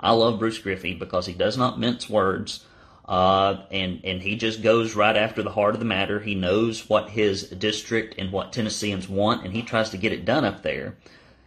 I 0.00 0.12
love 0.12 0.38
Bruce 0.38 0.58
Griffey 0.58 0.94
because 0.94 1.26
he 1.26 1.34
does 1.34 1.58
not 1.58 1.78
mince 1.78 2.08
words. 2.08 2.64
Uh, 3.08 3.64
and 3.70 4.02
and 4.04 4.20
he 4.20 4.36
just 4.36 4.62
goes 4.62 4.94
right 4.94 5.16
after 5.16 5.42
the 5.42 5.50
heart 5.50 5.72
of 5.72 5.80
the 5.80 5.86
matter. 5.86 6.20
He 6.20 6.34
knows 6.34 6.90
what 6.90 7.08
his 7.08 7.44
district 7.44 8.14
and 8.18 8.30
what 8.30 8.52
Tennesseans 8.52 9.08
want, 9.08 9.44
and 9.44 9.54
he 9.54 9.62
tries 9.62 9.88
to 9.90 9.96
get 9.96 10.12
it 10.12 10.26
done 10.26 10.44
up 10.44 10.62
there. 10.62 10.94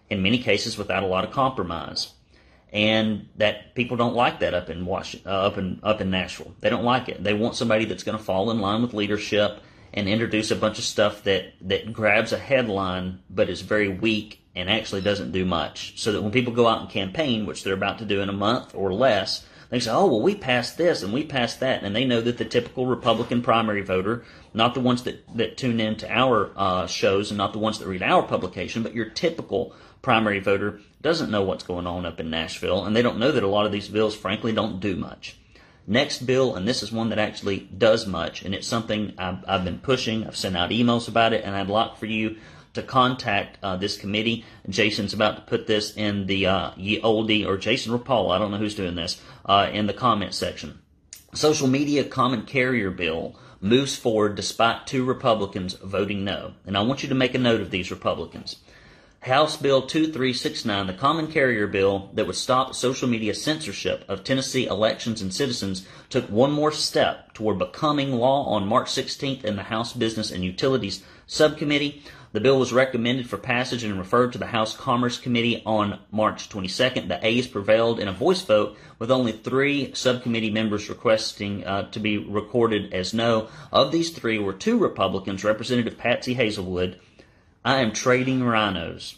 In 0.09 0.23
many 0.23 0.39
cases, 0.39 0.77
without 0.77 1.03
a 1.03 1.07
lot 1.07 1.23
of 1.23 1.31
compromise, 1.31 2.13
and 2.73 3.29
that 3.35 3.75
people 3.75 3.95
don't 3.95 4.15
like 4.15 4.39
that 4.39 4.55
up 4.55 4.71
in 4.71 4.85
Washington, 4.87 5.31
uh, 5.31 5.45
up 5.45 5.57
in 5.59 5.79
up 5.83 6.01
in 6.01 6.09
Nashville. 6.09 6.55
They 6.61 6.69
don't 6.71 6.83
like 6.83 7.07
it. 7.09 7.23
They 7.23 7.35
want 7.35 7.55
somebody 7.55 7.85
that's 7.85 8.03
going 8.03 8.17
to 8.17 8.23
fall 8.23 8.49
in 8.49 8.59
line 8.59 8.81
with 8.81 8.95
leadership 8.95 9.61
and 9.93 10.09
introduce 10.09 10.49
a 10.49 10.55
bunch 10.55 10.79
of 10.79 10.83
stuff 10.83 11.23
that 11.25 11.53
that 11.61 11.93
grabs 11.93 12.33
a 12.33 12.39
headline 12.39 13.19
but 13.29 13.49
is 13.49 13.61
very 13.61 13.89
weak 13.89 14.43
and 14.55 14.67
actually 14.67 15.01
doesn't 15.01 15.31
do 15.31 15.45
much. 15.45 15.93
So 16.01 16.11
that 16.11 16.23
when 16.23 16.31
people 16.31 16.53
go 16.53 16.67
out 16.67 16.81
and 16.81 16.89
campaign, 16.89 17.45
which 17.45 17.63
they're 17.63 17.75
about 17.75 17.99
to 17.99 18.05
do 18.05 18.19
in 18.21 18.29
a 18.29 18.33
month 18.33 18.73
or 18.73 18.91
less 18.91 19.45
they 19.71 19.79
say, 19.79 19.89
oh, 19.89 20.05
well, 20.05 20.21
we 20.21 20.35
passed 20.35 20.77
this 20.77 21.01
and 21.01 21.13
we 21.13 21.23
passed 21.23 21.61
that. 21.61 21.81
And 21.81 21.95
they 21.95 22.03
know 22.03 22.19
that 22.21 22.37
the 22.37 22.45
typical 22.45 22.85
Republican 22.85 23.41
primary 23.41 23.81
voter, 23.81 24.25
not 24.53 24.73
the 24.73 24.81
ones 24.81 25.03
that, 25.03 25.23
that 25.35 25.57
tune 25.57 25.79
in 25.79 25.95
to 25.95 26.11
our 26.11 26.51
uh, 26.57 26.87
shows 26.87 27.31
and 27.31 27.37
not 27.37 27.53
the 27.53 27.59
ones 27.59 27.79
that 27.79 27.87
read 27.87 28.03
our 28.03 28.21
publication, 28.21 28.83
but 28.83 28.93
your 28.93 29.09
typical 29.09 29.73
primary 30.01 30.39
voter 30.39 30.81
doesn't 31.01 31.31
know 31.31 31.41
what's 31.41 31.63
going 31.63 31.87
on 31.87 32.05
up 32.05 32.19
in 32.19 32.29
Nashville. 32.29 32.83
And 32.83 32.93
they 32.93 33.01
don't 33.01 33.17
know 33.17 33.31
that 33.31 33.43
a 33.43 33.47
lot 33.47 33.65
of 33.65 33.71
these 33.71 33.87
bills, 33.87 34.13
frankly, 34.13 34.51
don't 34.51 34.81
do 34.81 34.97
much. 34.97 35.37
Next 35.87 36.25
bill, 36.25 36.55
and 36.55 36.67
this 36.67 36.83
is 36.83 36.91
one 36.91 37.09
that 37.09 37.17
actually 37.17 37.59
does 37.59 38.05
much, 38.05 38.43
and 38.43 38.53
it's 38.53 38.67
something 38.67 39.13
I've, 39.17 39.43
I've 39.47 39.65
been 39.65 39.79
pushing. 39.79 40.27
I've 40.27 40.37
sent 40.37 40.55
out 40.55 40.69
emails 40.69 41.07
about 41.07 41.33
it, 41.33 41.43
and 41.43 41.55
I'd 41.55 41.69
like 41.69 41.97
for 41.97 42.05
you 42.05 42.37
to 42.73 42.83
contact 42.83 43.57
uh, 43.63 43.75
this 43.75 43.97
committee. 43.97 44.45
Jason's 44.69 45.13
about 45.13 45.35
to 45.35 45.41
put 45.41 45.67
this 45.67 45.95
in 45.95 46.27
the 46.27 46.47
uh, 46.47 46.71
ye 46.77 47.01
oldie, 47.01 47.45
or 47.45 47.57
Jason 47.57 47.93
or 47.93 47.99
Paul, 47.99 48.31
I 48.31 48.37
don't 48.37 48.51
know 48.51 48.57
who's 48.57 48.75
doing 48.75 48.95
this, 48.95 49.21
uh, 49.45 49.69
in 49.71 49.87
the 49.87 49.93
comment 49.93 50.33
section. 50.33 50.79
Social 51.33 51.67
media 51.67 52.03
common 52.03 52.43
carrier 52.43 52.91
bill 52.91 53.35
moves 53.61 53.95
forward 53.95 54.35
despite 54.35 54.87
two 54.87 55.05
Republicans 55.05 55.75
voting 55.75 56.23
no. 56.23 56.53
And 56.65 56.75
I 56.77 56.81
want 56.81 57.03
you 57.03 57.09
to 57.09 57.15
make 57.15 57.35
a 57.35 57.39
note 57.39 57.61
of 57.61 57.71
these 57.71 57.91
Republicans. 57.91 58.57
House 59.21 59.55
Bill 59.55 59.83
2369, 59.83 60.87
the 60.87 60.93
common 60.93 61.27
carrier 61.27 61.67
bill 61.67 62.09
that 62.13 62.25
would 62.25 62.35
stop 62.35 62.73
social 62.73 63.07
media 63.07 63.35
censorship 63.35 64.03
of 64.07 64.23
Tennessee 64.23 64.65
elections 64.65 65.21
and 65.21 65.31
citizens, 65.31 65.85
took 66.09 66.27
one 66.27 66.51
more 66.51 66.71
step 66.71 67.31
toward 67.35 67.59
becoming 67.59 68.13
law 68.13 68.45
on 68.45 68.67
March 68.67 68.87
16th 68.87 69.43
in 69.43 69.57
the 69.57 69.63
House 69.63 69.93
Business 69.93 70.31
and 70.31 70.43
Utilities 70.43 71.03
Subcommittee. 71.27 72.03
The 72.33 72.39
bill 72.39 72.59
was 72.59 72.71
recommended 72.71 73.29
for 73.29 73.35
passage 73.35 73.83
and 73.83 73.99
referred 73.99 74.31
to 74.31 74.37
the 74.37 74.45
House 74.45 74.73
Commerce 74.73 75.17
Committee 75.17 75.61
on 75.65 75.99
March 76.11 76.47
22nd. 76.47 77.09
The 77.09 77.19
A's 77.25 77.45
prevailed 77.45 77.99
in 77.99 78.07
a 78.07 78.13
voice 78.13 78.41
vote 78.41 78.77
with 78.99 79.11
only 79.11 79.33
three 79.33 79.93
subcommittee 79.93 80.49
members 80.49 80.87
requesting 80.87 81.65
uh, 81.65 81.89
to 81.91 81.99
be 81.99 82.17
recorded 82.17 82.93
as 82.93 83.13
no. 83.13 83.49
Of 83.73 83.91
these 83.91 84.11
three 84.11 84.39
were 84.39 84.53
two 84.53 84.77
Republicans, 84.77 85.43
Representative 85.43 85.97
Patsy 85.97 86.35
Hazlewood. 86.35 86.97
I 87.65 87.81
am 87.81 87.91
trading 87.91 88.43
rhinos. 88.43 89.17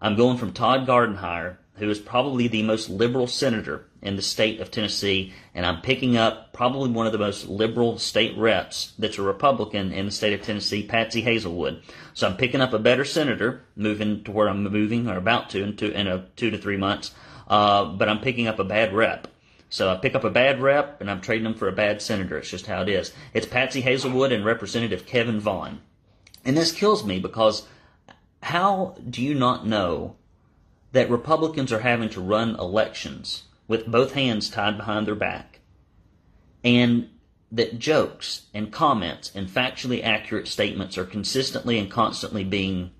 I'm 0.00 0.16
going 0.16 0.36
from 0.36 0.52
Todd 0.52 0.84
Gardenhire, 0.84 1.58
who 1.76 1.88
is 1.88 2.00
probably 2.00 2.48
the 2.48 2.64
most 2.64 2.90
liberal 2.90 3.28
senator 3.28 3.86
in 4.02 4.16
the 4.16 4.22
state 4.22 4.60
of 4.60 4.70
Tennessee, 4.70 5.32
and 5.54 5.64
I'm 5.64 5.80
picking 5.80 6.16
up 6.16 6.52
probably 6.52 6.90
one 6.90 7.06
of 7.06 7.12
the 7.12 7.18
most 7.18 7.48
liberal 7.48 7.98
state 7.98 8.36
reps 8.36 8.92
that's 8.98 9.16
a 9.16 9.22
Republican 9.22 9.92
in 9.92 10.06
the 10.06 10.12
state 10.12 10.32
of 10.32 10.42
Tennessee, 10.42 10.82
Patsy 10.82 11.22
Hazlewood. 11.22 11.82
So 12.12 12.26
I'm 12.26 12.36
picking 12.36 12.60
up 12.60 12.72
a 12.72 12.80
better 12.80 13.04
senator, 13.04 13.62
moving 13.76 14.24
to 14.24 14.32
where 14.32 14.48
I'm 14.48 14.64
moving 14.64 15.08
or 15.08 15.16
about 15.16 15.50
to 15.50 15.62
in 15.62 15.76
two, 15.76 15.92
in 15.92 16.08
a 16.08 16.26
two 16.34 16.50
to 16.50 16.58
three 16.58 16.76
months, 16.76 17.12
uh, 17.46 17.84
but 17.84 18.08
I'm 18.08 18.20
picking 18.20 18.48
up 18.48 18.58
a 18.58 18.64
bad 18.64 18.92
rep. 18.92 19.28
So 19.70 19.88
I 19.88 19.96
pick 19.96 20.14
up 20.14 20.24
a 20.24 20.30
bad 20.30 20.60
rep 20.60 21.00
and 21.00 21.10
I'm 21.10 21.20
trading 21.20 21.44
them 21.44 21.54
for 21.54 21.68
a 21.68 21.72
bad 21.72 22.02
senator. 22.02 22.36
It's 22.36 22.50
just 22.50 22.66
how 22.66 22.82
it 22.82 22.88
is. 22.88 23.12
It's 23.32 23.46
Patsy 23.46 23.80
Hazlewood 23.80 24.32
and 24.32 24.44
Representative 24.44 25.06
Kevin 25.06 25.40
Vaughan. 25.40 25.80
And 26.44 26.56
this 26.56 26.72
kills 26.72 27.06
me 27.06 27.20
because 27.20 27.66
how 28.42 28.96
do 29.08 29.22
you 29.22 29.34
not 29.34 29.66
know 29.66 30.16
that 30.90 31.08
Republicans 31.08 31.72
are 31.72 31.80
having 31.80 32.10
to 32.10 32.20
run 32.20 32.56
elections 32.56 33.44
with 33.72 33.86
both 33.86 34.12
hands 34.12 34.50
tied 34.50 34.76
behind 34.76 35.06
their 35.06 35.14
back, 35.14 35.60
and 36.62 37.08
that 37.50 37.78
jokes 37.78 38.42
and 38.52 38.70
comments 38.70 39.32
and 39.34 39.48
factually 39.48 40.04
accurate 40.04 40.46
statements 40.46 40.98
are 40.98 41.06
consistently 41.06 41.78
and 41.78 41.90
constantly 41.90 42.44
being 42.44 42.90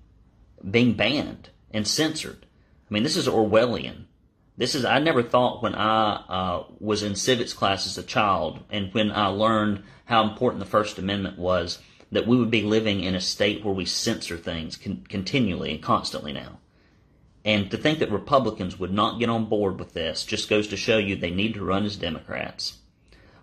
being 0.71 0.93
banned 0.93 1.51
and 1.69 1.87
censored. 1.87 2.47
I 2.89 2.91
mean, 2.91 3.03
this 3.03 3.15
is 3.15 3.27
Orwellian. 3.27 4.05
This 4.57 4.73
is 4.73 4.83
I 4.83 4.97
never 4.97 5.21
thought 5.21 5.61
when 5.61 5.75
I 5.75 6.15
uh, 6.27 6.63
was 6.79 7.03
in 7.03 7.15
civics 7.15 7.53
class 7.53 7.85
as 7.85 7.99
a 7.99 8.09
child, 8.17 8.63
and 8.71 8.91
when 8.95 9.11
I 9.11 9.27
learned 9.27 9.83
how 10.05 10.23
important 10.23 10.59
the 10.59 10.75
First 10.77 10.97
Amendment 10.97 11.37
was, 11.37 11.77
that 12.11 12.25
we 12.25 12.35
would 12.35 12.49
be 12.49 12.63
living 12.63 13.03
in 13.03 13.13
a 13.13 13.21
state 13.21 13.63
where 13.63 13.75
we 13.75 13.85
censor 13.85 14.37
things 14.37 14.77
con- 14.77 15.05
continually 15.07 15.69
and 15.69 15.83
constantly 15.83 16.33
now. 16.33 16.57
And 17.45 17.69
to 17.71 17.77
think 17.77 17.99
that 17.99 18.11
Republicans 18.11 18.79
would 18.79 18.93
not 18.93 19.19
get 19.19 19.29
on 19.29 19.45
board 19.45 19.77
with 19.79 19.93
this 19.93 20.23
just 20.23 20.49
goes 20.49 20.67
to 20.69 20.77
show 20.77 20.97
you 20.97 21.15
they 21.15 21.29
need 21.29 21.55
to 21.55 21.63
run 21.63 21.85
as 21.85 21.97
Democrats. 21.97 22.77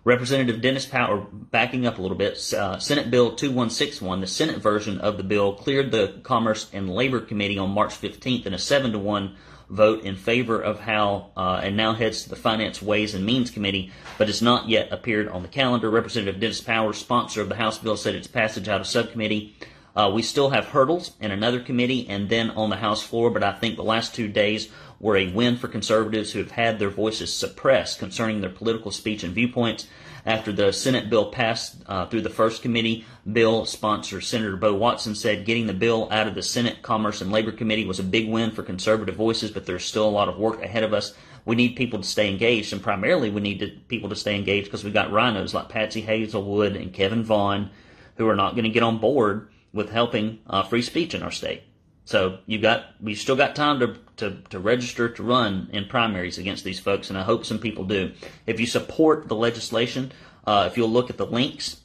Representative 0.03 0.61
Dennis 0.61 0.87
Power, 0.87 1.27
backing 1.31 1.85
up 1.85 1.99
a 1.99 2.01
little 2.01 2.17
bit, 2.17 2.31
uh, 2.53 2.79
Senate 2.79 3.11
Bill 3.11 3.35
2161, 3.35 4.21
the 4.21 4.25
Senate 4.25 4.57
version 4.57 4.99
of 4.99 5.17
the 5.17 5.23
bill, 5.23 5.53
cleared 5.53 5.91
the 5.91 6.19
Commerce 6.23 6.67
and 6.73 6.89
Labor 6.89 7.19
Committee 7.19 7.59
on 7.59 7.69
March 7.69 7.93
15th 7.93 8.47
in 8.47 8.55
a 8.55 8.57
7 8.57 8.93
to 8.93 8.99
1 8.99 9.35
vote 9.69 10.03
in 10.03 10.15
favor 10.15 10.59
of 10.59 10.79
how, 10.79 11.29
uh, 11.37 11.61
and 11.63 11.77
now 11.77 11.93
heads 11.93 12.23
to 12.23 12.29
the 12.29 12.35
Finance 12.35 12.81
Ways 12.81 13.13
and 13.13 13.23
Means 13.23 13.51
Committee, 13.51 13.91
but 14.17 14.27
has 14.27 14.41
not 14.41 14.67
yet 14.67 14.91
appeared 14.91 15.29
on 15.29 15.43
the 15.43 15.47
calendar. 15.47 15.91
Representative 15.91 16.41
Dennis 16.41 16.61
Power, 16.61 16.93
sponsor 16.93 17.39
of 17.39 17.49
the 17.49 17.55
House 17.55 17.77
bill, 17.77 17.95
said 17.95 18.15
its 18.15 18.27
passage 18.27 18.67
out 18.67 18.81
of 18.81 18.87
subcommittee 18.87 19.55
uh, 19.95 20.11
we 20.13 20.21
still 20.21 20.49
have 20.51 20.65
hurdles 20.65 21.11
in 21.19 21.31
another 21.31 21.59
committee 21.59 22.07
and 22.07 22.29
then 22.29 22.49
on 22.51 22.69
the 22.69 22.77
House 22.77 23.03
floor, 23.03 23.29
but 23.29 23.43
I 23.43 23.51
think 23.51 23.75
the 23.75 23.83
last 23.83 24.15
two 24.15 24.27
days 24.27 24.69
were 24.99 25.17
a 25.17 25.31
win 25.31 25.57
for 25.57 25.67
conservatives 25.67 26.31
who 26.31 26.39
have 26.39 26.51
had 26.51 26.79
their 26.79 26.89
voices 26.89 27.33
suppressed 27.33 27.99
concerning 27.99 28.39
their 28.39 28.49
political 28.49 28.91
speech 28.91 29.23
and 29.23 29.33
viewpoints. 29.33 29.87
After 30.25 30.51
the 30.51 30.71
Senate 30.71 31.09
bill 31.09 31.31
passed 31.31 31.77
uh, 31.87 32.05
through 32.05 32.21
the 32.21 32.29
first 32.29 32.61
committee, 32.61 33.05
bill 33.29 33.65
sponsor 33.65 34.21
Senator 34.21 34.55
Bo 34.55 34.75
Watson 34.75 35.15
said 35.15 35.45
getting 35.45 35.65
the 35.65 35.73
bill 35.73 36.07
out 36.11 36.27
of 36.27 36.35
the 36.35 36.43
Senate 36.43 36.83
Commerce 36.83 37.21
and 37.21 37.31
Labor 37.31 37.51
Committee 37.51 37.85
was 37.85 37.99
a 37.99 38.03
big 38.03 38.29
win 38.29 38.51
for 38.51 38.61
conservative 38.61 39.15
voices, 39.15 39.49
but 39.49 39.65
there's 39.65 39.83
still 39.83 40.07
a 40.07 40.11
lot 40.11 40.29
of 40.29 40.37
work 40.37 40.61
ahead 40.61 40.83
of 40.83 40.93
us. 40.93 41.15
We 41.43 41.55
need 41.55 41.75
people 41.75 41.99
to 41.99 42.07
stay 42.07 42.29
engaged, 42.29 42.71
and 42.71 42.83
primarily 42.83 43.31
we 43.31 43.41
need 43.41 43.59
to, 43.59 43.71
people 43.87 44.09
to 44.09 44.15
stay 44.15 44.35
engaged 44.35 44.67
because 44.67 44.83
we've 44.83 44.93
got 44.93 45.11
rhinos 45.11 45.55
like 45.55 45.69
Patsy 45.69 46.01
Hazlewood 46.01 46.75
and 46.75 46.93
Kevin 46.93 47.23
Vaughan 47.23 47.71
who 48.17 48.27
are 48.29 48.35
not 48.35 48.51
going 48.51 48.65
to 48.65 48.69
get 48.69 48.83
on 48.83 48.99
board 48.99 49.47
with 49.73 49.89
helping 49.89 50.39
uh, 50.47 50.63
free 50.63 50.81
speech 50.81 51.13
in 51.13 51.23
our 51.23 51.31
state. 51.31 51.63
So 52.05 52.39
you 52.45 52.59
got 52.59 52.85
we 52.99 53.15
still 53.15 53.35
got 53.35 53.55
time 53.55 53.79
to, 53.79 53.95
to, 54.17 54.37
to 54.49 54.59
register 54.59 55.07
to 55.09 55.23
run 55.23 55.69
in 55.71 55.85
primaries 55.85 56.37
against 56.37 56.63
these 56.63 56.79
folks, 56.79 57.09
and 57.09 57.17
I 57.17 57.23
hope 57.23 57.45
some 57.45 57.59
people 57.59 57.85
do. 57.85 58.11
If 58.45 58.59
you 58.59 58.65
support 58.65 59.27
the 59.27 59.35
legislation, 59.35 60.11
uh, 60.45 60.67
if 60.69 60.77
you'll 60.77 60.89
look 60.89 61.09
at 61.09 61.17
the 61.17 61.25
links 61.25 61.81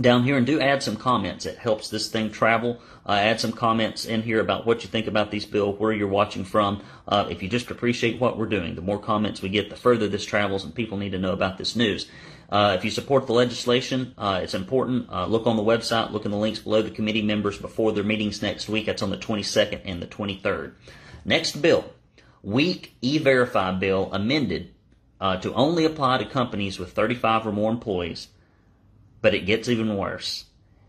down 0.00 0.24
here 0.24 0.36
and 0.36 0.46
do 0.46 0.60
add 0.60 0.82
some 0.82 0.96
comments. 0.96 1.46
It 1.46 1.58
helps 1.58 1.88
this 1.88 2.08
thing 2.08 2.30
travel. 2.30 2.80
Uh, 3.06 3.12
add 3.12 3.40
some 3.40 3.52
comments 3.52 4.04
in 4.04 4.22
here 4.22 4.40
about 4.40 4.66
what 4.66 4.82
you 4.82 4.88
think 4.88 5.06
about 5.06 5.30
these 5.30 5.46
bill, 5.46 5.72
where 5.72 5.92
you're 5.92 6.08
watching 6.08 6.44
from. 6.44 6.82
Uh, 7.08 7.26
if 7.30 7.42
you 7.42 7.48
just 7.48 7.70
appreciate 7.70 8.20
what 8.20 8.36
we're 8.36 8.46
doing, 8.46 8.74
the 8.74 8.82
more 8.82 8.98
comments 8.98 9.42
we 9.42 9.48
get, 9.48 9.70
the 9.70 9.76
further 9.76 10.08
this 10.08 10.24
travels, 10.24 10.64
and 10.64 10.74
people 10.74 10.98
need 10.98 11.12
to 11.12 11.18
know 11.18 11.32
about 11.32 11.56
this 11.56 11.76
news. 11.76 12.06
Uh, 12.48 12.76
if 12.78 12.84
you 12.84 12.90
support 12.90 13.26
the 13.26 13.32
legislation, 13.32 14.14
uh, 14.16 14.40
it's 14.42 14.54
important. 14.54 15.10
Uh, 15.10 15.26
look 15.26 15.46
on 15.46 15.56
the 15.56 15.62
website, 15.62 16.12
look 16.12 16.24
in 16.24 16.30
the 16.30 16.36
links 16.36 16.60
below 16.60 16.80
the 16.82 16.90
committee 16.90 17.22
members 17.22 17.58
before 17.58 17.92
their 17.92 18.04
meetings 18.04 18.40
next 18.40 18.68
week. 18.68 18.86
That's 18.86 19.02
on 19.02 19.10
the 19.10 19.18
22nd 19.18 19.80
and 19.84 20.00
the 20.00 20.06
23rd. 20.06 20.72
Next 21.24 21.60
bill, 21.60 21.84
weak 22.42 22.94
e-verify 23.02 23.72
bill 23.72 24.10
amended 24.12 24.72
uh, 25.20 25.38
to 25.38 25.52
only 25.54 25.84
apply 25.84 26.18
to 26.18 26.24
companies 26.24 26.78
with 26.78 26.92
35 26.92 27.48
or 27.48 27.52
more 27.52 27.72
employees, 27.72 28.28
but 29.20 29.34
it 29.34 29.46
gets 29.46 29.68
even 29.68 29.96
worse. 29.96 30.44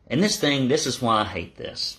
And 0.07 0.21
this 0.21 0.39
thing, 0.39 0.67
this 0.67 0.85
is 0.85 1.01
why 1.01 1.21
I 1.21 1.25
hate 1.25 1.55
this. 1.55 1.97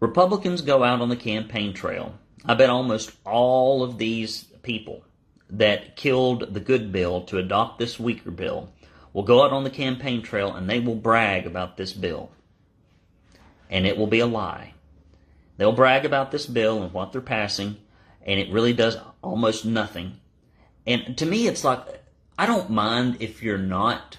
Republicans 0.00 0.62
go 0.62 0.82
out 0.82 1.00
on 1.00 1.08
the 1.08 1.16
campaign 1.16 1.72
trail. 1.72 2.14
I 2.44 2.54
bet 2.54 2.70
almost 2.70 3.12
all 3.24 3.82
of 3.82 3.98
these 3.98 4.44
people 4.62 5.04
that 5.50 5.96
killed 5.96 6.54
the 6.54 6.60
good 6.60 6.92
bill 6.92 7.22
to 7.22 7.38
adopt 7.38 7.78
this 7.78 7.98
weaker 7.98 8.30
bill 8.30 8.70
will 9.12 9.22
go 9.22 9.42
out 9.42 9.52
on 9.52 9.64
the 9.64 9.70
campaign 9.70 10.22
trail 10.22 10.54
and 10.54 10.68
they 10.68 10.80
will 10.80 10.94
brag 10.94 11.46
about 11.46 11.76
this 11.76 11.92
bill. 11.92 12.30
And 13.70 13.86
it 13.86 13.96
will 13.96 14.06
be 14.06 14.20
a 14.20 14.26
lie. 14.26 14.74
They'll 15.56 15.72
brag 15.72 16.04
about 16.04 16.30
this 16.30 16.46
bill 16.46 16.82
and 16.82 16.92
what 16.92 17.12
they're 17.12 17.20
passing, 17.20 17.76
and 18.24 18.38
it 18.38 18.52
really 18.52 18.72
does 18.72 18.96
almost 19.22 19.64
nothing. 19.64 20.20
And 20.86 21.18
to 21.18 21.26
me, 21.26 21.48
it's 21.48 21.64
like, 21.64 21.80
I 22.38 22.46
don't 22.46 22.70
mind 22.70 23.16
if 23.20 23.42
you're 23.42 23.58
not 23.58 24.18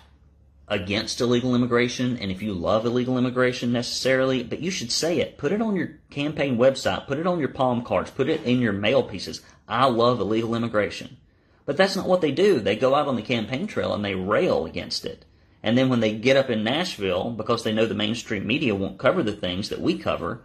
against 0.67 1.19
illegal 1.19 1.55
immigration 1.55 2.17
and 2.17 2.29
if 2.29 2.43
you 2.43 2.53
love 2.53 2.85
illegal 2.85 3.17
immigration 3.17 3.71
necessarily, 3.71 4.43
but 4.43 4.59
you 4.59 4.69
should 4.69 4.91
say 4.91 5.19
it. 5.19 5.37
Put 5.37 5.51
it 5.51 5.61
on 5.61 5.75
your 5.75 5.97
campaign 6.11 6.57
website, 6.57 7.07
put 7.07 7.17
it 7.17 7.25
on 7.25 7.39
your 7.39 7.49
palm 7.49 7.81
cards, 7.83 8.11
put 8.11 8.29
it 8.29 8.43
in 8.43 8.59
your 8.59 8.73
mail 8.73 9.01
pieces. 9.01 9.41
I 9.69 9.85
love 9.85 10.19
illegal 10.19 10.55
immigration. 10.55 11.17
But 11.65 11.77
that's 11.77 11.95
not 11.95 12.07
what 12.07 12.21
they 12.21 12.31
do. 12.31 12.59
They 12.59 12.75
go 12.75 12.95
out 12.95 13.07
on 13.07 13.15
the 13.15 13.21
campaign 13.21 13.67
trail 13.67 13.93
and 13.93 14.03
they 14.03 14.15
rail 14.15 14.65
against 14.65 15.05
it. 15.05 15.25
And 15.61 15.77
then 15.77 15.89
when 15.89 15.99
they 15.99 16.15
get 16.15 16.37
up 16.37 16.49
in 16.49 16.63
Nashville, 16.63 17.31
because 17.31 17.63
they 17.63 17.73
know 17.73 17.85
the 17.85 17.93
mainstream 17.93 18.47
media 18.47 18.73
won't 18.73 18.97
cover 18.97 19.21
the 19.21 19.33
things 19.33 19.69
that 19.69 19.81
we 19.81 19.97
cover, 19.97 20.41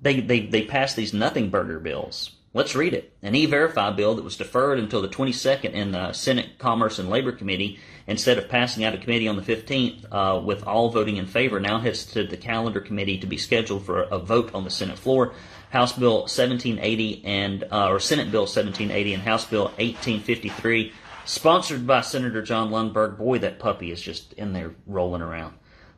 they, 0.00 0.20
they, 0.20 0.40
they 0.40 0.64
pass 0.64 0.94
these 0.94 1.12
nothing 1.12 1.50
burger 1.50 1.80
bills. 1.80 2.36
Let's 2.54 2.74
read 2.74 2.94
it. 2.94 3.12
An 3.22 3.34
e-verify 3.34 3.90
bill 3.90 4.14
that 4.14 4.24
was 4.24 4.36
deferred 4.36 4.78
until 4.78 5.02
the 5.02 5.08
22nd 5.08 5.72
in 5.72 5.92
the 5.92 6.12
Senate 6.12 6.58
Commerce 6.58 6.98
and 6.98 7.10
Labor 7.10 7.32
Committee, 7.32 7.78
instead 8.06 8.38
of 8.38 8.48
passing 8.48 8.84
out 8.84 8.94
of 8.94 9.02
committee 9.02 9.28
on 9.28 9.36
the 9.36 9.42
15th 9.42 10.06
uh, 10.10 10.40
with 10.40 10.66
all 10.66 10.90
voting 10.90 11.18
in 11.18 11.26
favor, 11.26 11.60
now 11.60 11.78
heads 11.78 12.06
to 12.06 12.26
the 12.26 12.38
calendar 12.38 12.80
committee 12.80 13.18
to 13.18 13.26
be 13.26 13.36
scheduled 13.36 13.84
for 13.84 14.02
a 14.04 14.18
vote 14.18 14.54
on 14.54 14.64
the 14.64 14.70
Senate 14.70 14.98
floor. 14.98 15.34
House 15.70 15.92
Bill 15.92 16.20
1780 16.20 17.22
and 17.24 17.64
uh, 17.70 17.88
or 17.88 18.00
Senate 18.00 18.30
Bill 18.30 18.42
1780 18.42 19.14
and 19.14 19.22
House 19.22 19.44
Bill 19.44 19.64
1853, 19.64 20.92
sponsored 21.24 21.86
by 21.86 22.00
Senator 22.00 22.42
John 22.42 22.70
Lundberg. 22.70 23.18
Boy, 23.18 23.38
that 23.38 23.58
puppy 23.58 23.90
is 23.90 24.00
just 24.00 24.32
in 24.34 24.52
there 24.52 24.74
rolling 24.86 25.22
around. 25.22 25.54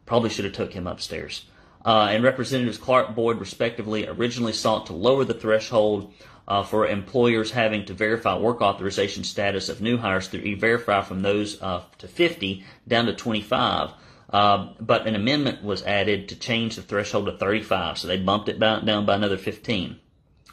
Probably 0.07 0.31
should 0.31 0.45
have 0.45 0.55
took 0.55 0.73
him 0.73 0.87
upstairs. 0.87 1.45
Uh, 1.85 2.09
and 2.11 2.23
Representatives 2.23 2.79
Clark 2.79 3.15
Boyd, 3.15 3.39
respectively, 3.39 4.07
originally 4.07 4.53
sought 4.53 4.87
to 4.87 4.93
lower 4.93 5.25
the 5.25 5.35
threshold 5.35 6.13
uh, 6.47 6.63
for 6.63 6.87
employers 6.87 7.53
having 7.53 7.85
to 7.85 7.95
verify 7.95 8.37
work 8.37 8.61
authorization 8.61 9.25
status 9.25 9.69
of 9.69 9.81
new 9.81 9.97
hires 9.97 10.29
through 10.29 10.41
e-verify 10.41 11.01
from 11.01 11.23
those 11.23 11.63
uh, 11.63 11.83
to 11.99 12.09
50 12.09 12.65
down 12.89 13.07
to 13.07 13.15
25. 13.15 13.93
Uh, 14.31 14.69
but 14.79 15.07
an 15.07 15.17
amendment 15.17 15.65
was 15.65 15.83
added 15.83 16.29
to 16.29 16.37
change 16.37 16.77
the 16.77 16.83
threshold 16.83 17.27
to 17.27 17.37
35, 17.37 17.99
so 17.99 18.07
they 18.07 18.17
bumped 18.17 18.49
it 18.49 18.61
down 18.61 19.05
by 19.05 19.15
another 19.15 19.37
15. 19.37 19.99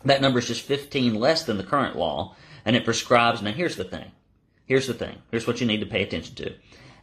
That 0.06 0.22
number 0.22 0.40
is 0.40 0.48
just 0.48 0.62
15 0.62 1.16
less 1.16 1.44
than 1.44 1.58
the 1.58 1.64
current 1.64 1.96
law, 1.96 2.36
and 2.66 2.76
it 2.76 2.86
prescribes. 2.86 3.42
Now, 3.42 3.52
here's 3.52 3.76
the 3.76 3.84
thing. 3.84 4.12
Here's 4.66 4.88
the 4.88 4.94
thing. 4.94 5.20
Here's 5.32 5.46
what 5.46 5.62
you 5.62 5.68
need 5.68 5.80
to 5.80 5.86
pay 5.86 6.04
attention 6.04 6.36
to. 6.36 6.54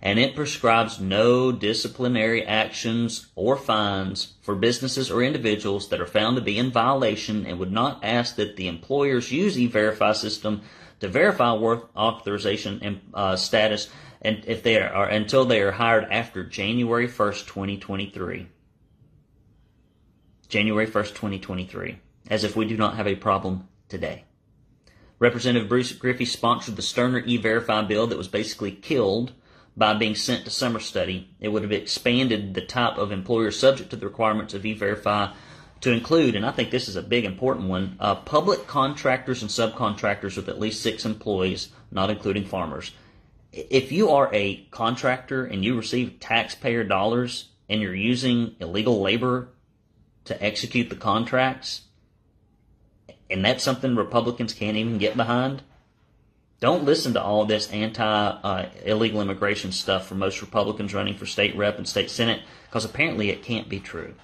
And 0.02 0.18
it 0.18 0.34
prescribes 0.34 1.00
no 1.00 1.50
disciplinary 1.50 2.44
actions 2.44 3.28
or 3.36 3.56
fines 3.56 4.34
for 4.42 4.54
businesses 4.54 5.10
or 5.10 5.22
individuals 5.22 5.88
that 5.88 6.00
are 6.00 6.06
found 6.06 6.36
to 6.36 6.42
be 6.42 6.58
in 6.58 6.70
violation 6.70 7.46
and 7.46 7.58
would 7.58 7.72
not 7.72 8.00
ask 8.04 8.36
that 8.36 8.56
the 8.56 8.68
employers 8.68 9.32
use 9.32 9.58
e-verify 9.58 10.12
system 10.12 10.60
to 11.00 11.08
verify 11.08 11.54
work 11.54 11.88
authorization 11.96 12.80
and 12.82 13.00
uh, 13.14 13.34
status 13.36 13.88
and 14.24 14.42
if 14.46 14.62
they 14.62 14.80
are 14.80 15.04
until 15.04 15.44
they 15.44 15.60
are 15.60 15.72
hired 15.72 16.06
after 16.10 16.42
January 16.42 17.06
1st, 17.06 17.46
2023. 17.46 18.46
January 20.48 20.86
1st, 20.86 21.08
2023. 21.08 21.98
As 22.30 22.42
if 22.42 22.56
we 22.56 22.64
do 22.64 22.76
not 22.76 22.96
have 22.96 23.06
a 23.06 23.16
problem 23.16 23.68
today. 23.88 24.24
Representative 25.18 25.68
Bruce 25.68 25.92
Griffey 25.92 26.24
sponsored 26.24 26.76
the 26.76 26.82
Sterner 26.82 27.22
E-Verify 27.24 27.82
bill 27.82 28.06
that 28.06 28.18
was 28.18 28.28
basically 28.28 28.72
killed 28.72 29.32
by 29.76 29.92
being 29.92 30.14
sent 30.14 30.44
to 30.44 30.50
summer 30.50 30.80
study. 30.80 31.28
It 31.38 31.48
would 31.48 31.62
have 31.62 31.72
expanded 31.72 32.54
the 32.54 32.62
type 32.62 32.96
of 32.96 33.12
employers 33.12 33.58
subject 33.58 33.90
to 33.90 33.96
the 33.96 34.06
requirements 34.06 34.54
of 34.54 34.64
E-Verify 34.64 35.32
to 35.82 35.92
include, 35.92 36.34
and 36.34 36.46
I 36.46 36.50
think 36.50 36.70
this 36.70 36.88
is 36.88 36.96
a 36.96 37.02
big 37.02 37.26
important 37.26 37.68
one, 37.68 37.96
uh, 38.00 38.14
public 38.14 38.66
contractors 38.66 39.42
and 39.42 39.50
subcontractors 39.50 40.36
with 40.36 40.48
at 40.48 40.58
least 40.60 40.82
six 40.82 41.04
employees, 41.04 41.68
not 41.90 42.10
including 42.10 42.46
farmers 42.46 42.92
if 43.54 43.92
you 43.92 44.10
are 44.10 44.28
a 44.32 44.66
contractor 44.70 45.44
and 45.44 45.64
you 45.64 45.76
receive 45.76 46.18
taxpayer 46.18 46.82
dollars 46.82 47.50
and 47.68 47.80
you're 47.80 47.94
using 47.94 48.56
illegal 48.60 49.00
labor 49.00 49.48
to 50.24 50.42
execute 50.42 50.90
the 50.90 50.96
contracts, 50.96 51.82
and 53.30 53.44
that's 53.44 53.62
something 53.62 53.94
Republicans 53.94 54.52
can't 54.52 54.76
even 54.76 54.98
get 54.98 55.16
behind, 55.16 55.62
don't 56.60 56.84
listen 56.84 57.12
to 57.14 57.22
all 57.22 57.44
this 57.44 57.70
anti 57.70 58.02
uh, 58.04 58.68
illegal 58.84 59.20
immigration 59.20 59.70
stuff 59.70 60.06
from 60.06 60.18
most 60.18 60.40
Republicans 60.40 60.94
running 60.94 61.16
for 61.16 61.26
state 61.26 61.56
rep 61.56 61.78
and 61.78 61.88
state 61.88 62.10
senate, 62.10 62.42
because 62.66 62.84
apparently 62.84 63.30
it 63.30 63.42
can't 63.42 63.68
be 63.68 63.78
true. 63.78 64.14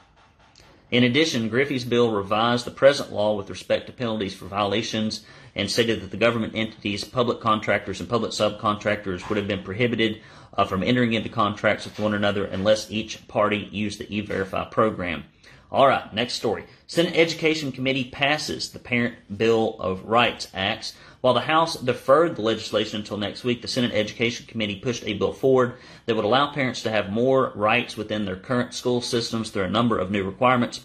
In 0.91 1.05
addition, 1.05 1.49
Griffey's 1.49 1.85
bill 1.85 2.11
revised 2.11 2.65
the 2.65 2.73
present 2.73 3.13
law 3.13 3.37
with 3.37 3.49
respect 3.49 3.87
to 3.87 3.93
penalties 3.93 4.35
for 4.35 4.47
violations 4.47 5.25
and 5.55 5.71
stated 5.71 6.01
that 6.01 6.11
the 6.11 6.17
government 6.17 6.55
entities, 6.57 7.05
public 7.05 7.41
contractors, 7.41 8.01
and 8.01 8.09
public 8.09 8.33
subcontractors 8.33 9.29
would 9.29 9.37
have 9.37 9.47
been 9.47 9.63
prohibited 9.63 10.21
uh, 10.57 10.65
from 10.65 10.83
entering 10.83 11.13
into 11.13 11.29
contracts 11.29 11.85
with 11.85 11.99
one 12.01 12.15
another 12.15 12.45
unless 12.45 12.91
each 12.91 13.27
party 13.29 13.69
used 13.71 14.01
the 14.01 14.17
E-Verify 14.17 14.65
program. 14.65 15.25
All 15.73 15.87
right, 15.87 16.13
next 16.13 16.35
story. 16.35 16.65
Senate 16.89 17.15
Education 17.17 17.71
Committee 17.71 18.11
passes 18.11 18.71
the 18.71 18.81
Parent 18.81 19.39
Bill 19.39 19.77
of 19.79 20.05
Rights 20.05 20.49
Acts. 20.53 20.95
While 21.21 21.35
the 21.35 21.41
House 21.41 21.77
deferred 21.77 22.35
the 22.35 22.43
legislation 22.43 22.99
until 22.99 23.19
next 23.19 23.45
week, 23.45 23.63
the 23.63 23.69
Senate 23.69 23.93
Education 23.95 24.47
Committee 24.47 24.81
pushed 24.81 25.05
a 25.07 25.13
bill 25.13 25.33
forward 25.33 25.75
that 26.07 26.17
would 26.17 26.25
allow 26.25 26.53
parents 26.53 26.83
to 26.83 26.91
have 26.91 27.13
more 27.13 27.53
rights 27.55 27.97
within 27.97 28.25
their 28.25 28.35
current 28.35 28.75
school 28.75 29.01
systems 29.01 29.51
through 29.51 29.63
a 29.63 29.71
number 29.71 29.97
of 29.97 30.11
new 30.11 30.25
requirements. 30.25 30.81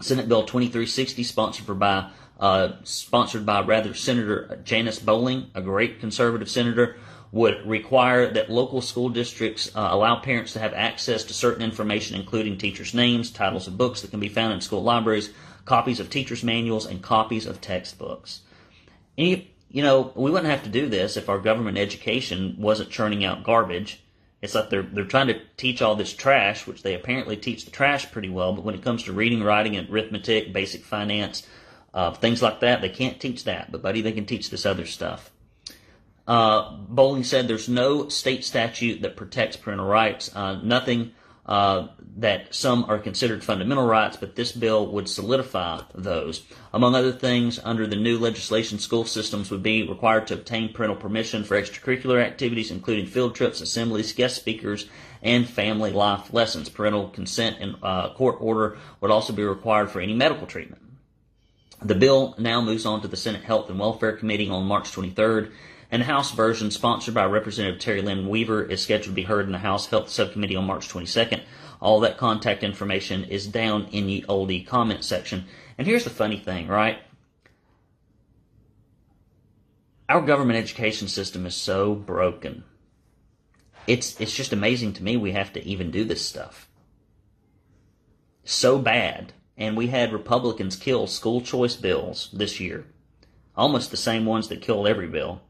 Senate 0.00 0.28
Bill 0.28 0.42
2360, 0.42 1.24
sponsored 1.24 1.78
by 1.78 2.10
uh, 2.38 2.72
sponsored 2.84 3.44
by 3.44 3.60
rather 3.60 3.94
Senator 3.94 4.60
Janice 4.64 4.98
Bowling, 4.98 5.50
a 5.54 5.60
great 5.60 6.00
conservative 6.00 6.48
senator, 6.48 6.96
would 7.32 7.64
require 7.66 8.26
that 8.32 8.50
local 8.50 8.80
school 8.80 9.08
districts 9.08 9.70
uh, 9.74 9.88
allow 9.90 10.16
parents 10.16 10.52
to 10.52 10.58
have 10.58 10.74
access 10.74 11.22
to 11.24 11.34
certain 11.34 11.62
information, 11.62 12.16
including 12.16 12.58
teachers' 12.58 12.94
names, 12.94 13.30
titles 13.30 13.68
of 13.68 13.78
books 13.78 14.02
that 14.02 14.10
can 14.10 14.20
be 14.20 14.28
found 14.28 14.52
in 14.52 14.60
school 14.60 14.82
libraries, 14.82 15.32
copies 15.64 16.00
of 16.00 16.10
teachers' 16.10 16.42
manuals, 16.42 16.86
and 16.86 17.02
copies 17.02 17.46
of 17.46 17.60
textbooks. 17.60 18.40
And 19.16 19.44
you 19.70 19.82
know, 19.82 20.12
we 20.16 20.30
wouldn't 20.30 20.50
have 20.50 20.64
to 20.64 20.68
do 20.68 20.88
this 20.88 21.16
if 21.16 21.28
our 21.28 21.38
government 21.38 21.78
education 21.78 22.56
wasn't 22.58 22.90
churning 22.90 23.24
out 23.24 23.44
garbage. 23.44 24.02
It's 24.42 24.54
like 24.54 24.70
they're 24.70 24.82
they're 24.82 25.04
trying 25.04 25.28
to 25.28 25.40
teach 25.56 25.80
all 25.80 25.94
this 25.94 26.12
trash, 26.12 26.66
which 26.66 26.82
they 26.82 26.94
apparently 26.94 27.36
teach 27.36 27.64
the 27.64 27.70
trash 27.70 28.10
pretty 28.10 28.30
well, 28.30 28.52
but 28.52 28.64
when 28.64 28.74
it 28.74 28.82
comes 28.82 29.04
to 29.04 29.12
reading, 29.12 29.44
writing, 29.44 29.76
and 29.76 29.88
arithmetic, 29.88 30.52
basic 30.52 30.82
finance, 30.82 31.46
uh, 31.94 32.12
things 32.12 32.42
like 32.42 32.60
that. 32.60 32.80
They 32.80 32.88
can't 32.88 33.20
teach 33.20 33.44
that, 33.44 33.70
but 33.70 33.82
buddy, 33.82 34.00
they 34.00 34.12
can 34.12 34.26
teach 34.26 34.50
this 34.50 34.66
other 34.66 34.86
stuff. 34.86 35.30
Uh, 36.30 36.70
Bowling 36.88 37.24
said 37.24 37.48
there's 37.48 37.68
no 37.68 38.08
state 38.08 38.44
statute 38.44 39.02
that 39.02 39.16
protects 39.16 39.56
parental 39.56 39.88
rights. 39.88 40.30
Uh, 40.32 40.60
nothing 40.62 41.10
uh, 41.44 41.88
that 42.18 42.54
some 42.54 42.84
are 42.84 43.00
considered 43.00 43.42
fundamental 43.42 43.84
rights, 43.84 44.16
but 44.16 44.36
this 44.36 44.52
bill 44.52 44.86
would 44.92 45.08
solidify 45.08 45.80
those. 45.92 46.46
Among 46.72 46.94
other 46.94 47.10
things, 47.10 47.58
under 47.64 47.84
the 47.84 47.96
new 47.96 48.16
legislation, 48.16 48.78
school 48.78 49.04
systems 49.04 49.50
would 49.50 49.64
be 49.64 49.82
required 49.82 50.28
to 50.28 50.34
obtain 50.34 50.72
parental 50.72 50.94
permission 50.94 51.42
for 51.42 51.60
extracurricular 51.60 52.22
activities, 52.22 52.70
including 52.70 53.06
field 53.06 53.34
trips, 53.34 53.60
assemblies, 53.60 54.12
guest 54.12 54.36
speakers, 54.36 54.88
and 55.24 55.48
family 55.48 55.90
life 55.90 56.32
lessons. 56.32 56.68
Parental 56.68 57.08
consent 57.08 57.56
and 57.58 57.74
uh, 57.82 58.14
court 58.14 58.36
order 58.38 58.78
would 59.00 59.10
also 59.10 59.32
be 59.32 59.42
required 59.42 59.90
for 59.90 60.00
any 60.00 60.14
medical 60.14 60.46
treatment. 60.46 60.80
The 61.82 61.96
bill 61.96 62.36
now 62.38 62.60
moves 62.60 62.86
on 62.86 63.00
to 63.02 63.08
the 63.08 63.16
Senate 63.16 63.42
Health 63.42 63.68
and 63.68 63.80
Welfare 63.80 64.12
Committee 64.12 64.48
on 64.48 64.66
March 64.66 64.92
23rd, 64.92 65.50
and 65.90 66.02
House 66.04 66.32
version, 66.32 66.70
sponsored 66.70 67.14
by 67.14 67.24
Representative 67.24 67.80
Terry 67.80 68.02
Lynn 68.02 68.28
Weaver, 68.28 68.62
is 68.62 68.82
scheduled 68.82 69.10
to 69.10 69.12
be 69.12 69.22
heard 69.22 69.46
in 69.46 69.52
the 69.52 69.58
House 69.58 69.86
Health 69.86 70.08
Subcommittee 70.08 70.56
on 70.56 70.64
March 70.64 70.88
22nd. 70.88 71.42
All 71.80 72.00
that 72.00 72.18
contact 72.18 72.62
information 72.62 73.24
is 73.24 73.46
down 73.46 73.88
in 73.90 74.06
the 74.06 74.24
oldie 74.28 74.66
comment 74.66 75.04
section. 75.04 75.46
And 75.76 75.86
here's 75.86 76.04
the 76.04 76.10
funny 76.10 76.38
thing, 76.38 76.68
right? 76.68 76.98
Our 80.08 80.20
government 80.20 80.58
education 80.58 81.08
system 81.08 81.46
is 81.46 81.54
so 81.54 81.94
broken. 81.94 82.64
It's 83.86 84.20
it's 84.20 84.34
just 84.34 84.52
amazing 84.52 84.92
to 84.94 85.02
me 85.02 85.16
we 85.16 85.32
have 85.32 85.52
to 85.54 85.64
even 85.64 85.90
do 85.90 86.04
this 86.04 86.24
stuff. 86.24 86.68
So 88.44 88.78
bad 88.78 89.32
and 89.56 89.76
we 89.76 89.88
had 89.88 90.12
Republicans 90.12 90.74
kill 90.74 91.06
school 91.06 91.40
choice 91.40 91.76
bills 91.76 92.28
this 92.32 92.58
year, 92.60 92.86
almost 93.56 93.90
the 93.90 93.96
same 93.96 94.24
ones 94.26 94.48
that 94.48 94.62
killed 94.62 94.88
every 94.88 95.06
bill, 95.06 95.42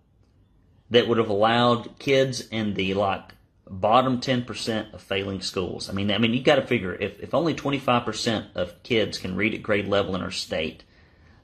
that 0.91 1.09
would 1.09 1.19
have 1.19 1.29
allowed 1.29 1.99
kids 1.99 2.41
in 2.49 2.75
the 2.75 2.95
like 2.95 3.35
bottom 3.69 4.21
10% 4.21 4.93
of 4.93 5.01
failing 5.01 5.41
schools. 5.41 5.89
I 5.89 5.93
mean, 5.93 6.11
I 6.11 6.19
mean, 6.19 6.35
you 6.35 6.43
got 6.43 6.57
to 6.57 6.67
figure 6.67 6.95
if, 6.95 7.21
if 7.21 7.35
only 7.35 7.55
25% 7.55 8.47
of 8.55 8.83
kids 8.83 9.19
can 9.19 9.37
read 9.37 9.55
at 9.55 9.63
grade 9.63 9.87
level 9.87 10.17
in 10.17 10.23
our 10.23 10.33
state, 10.33 10.83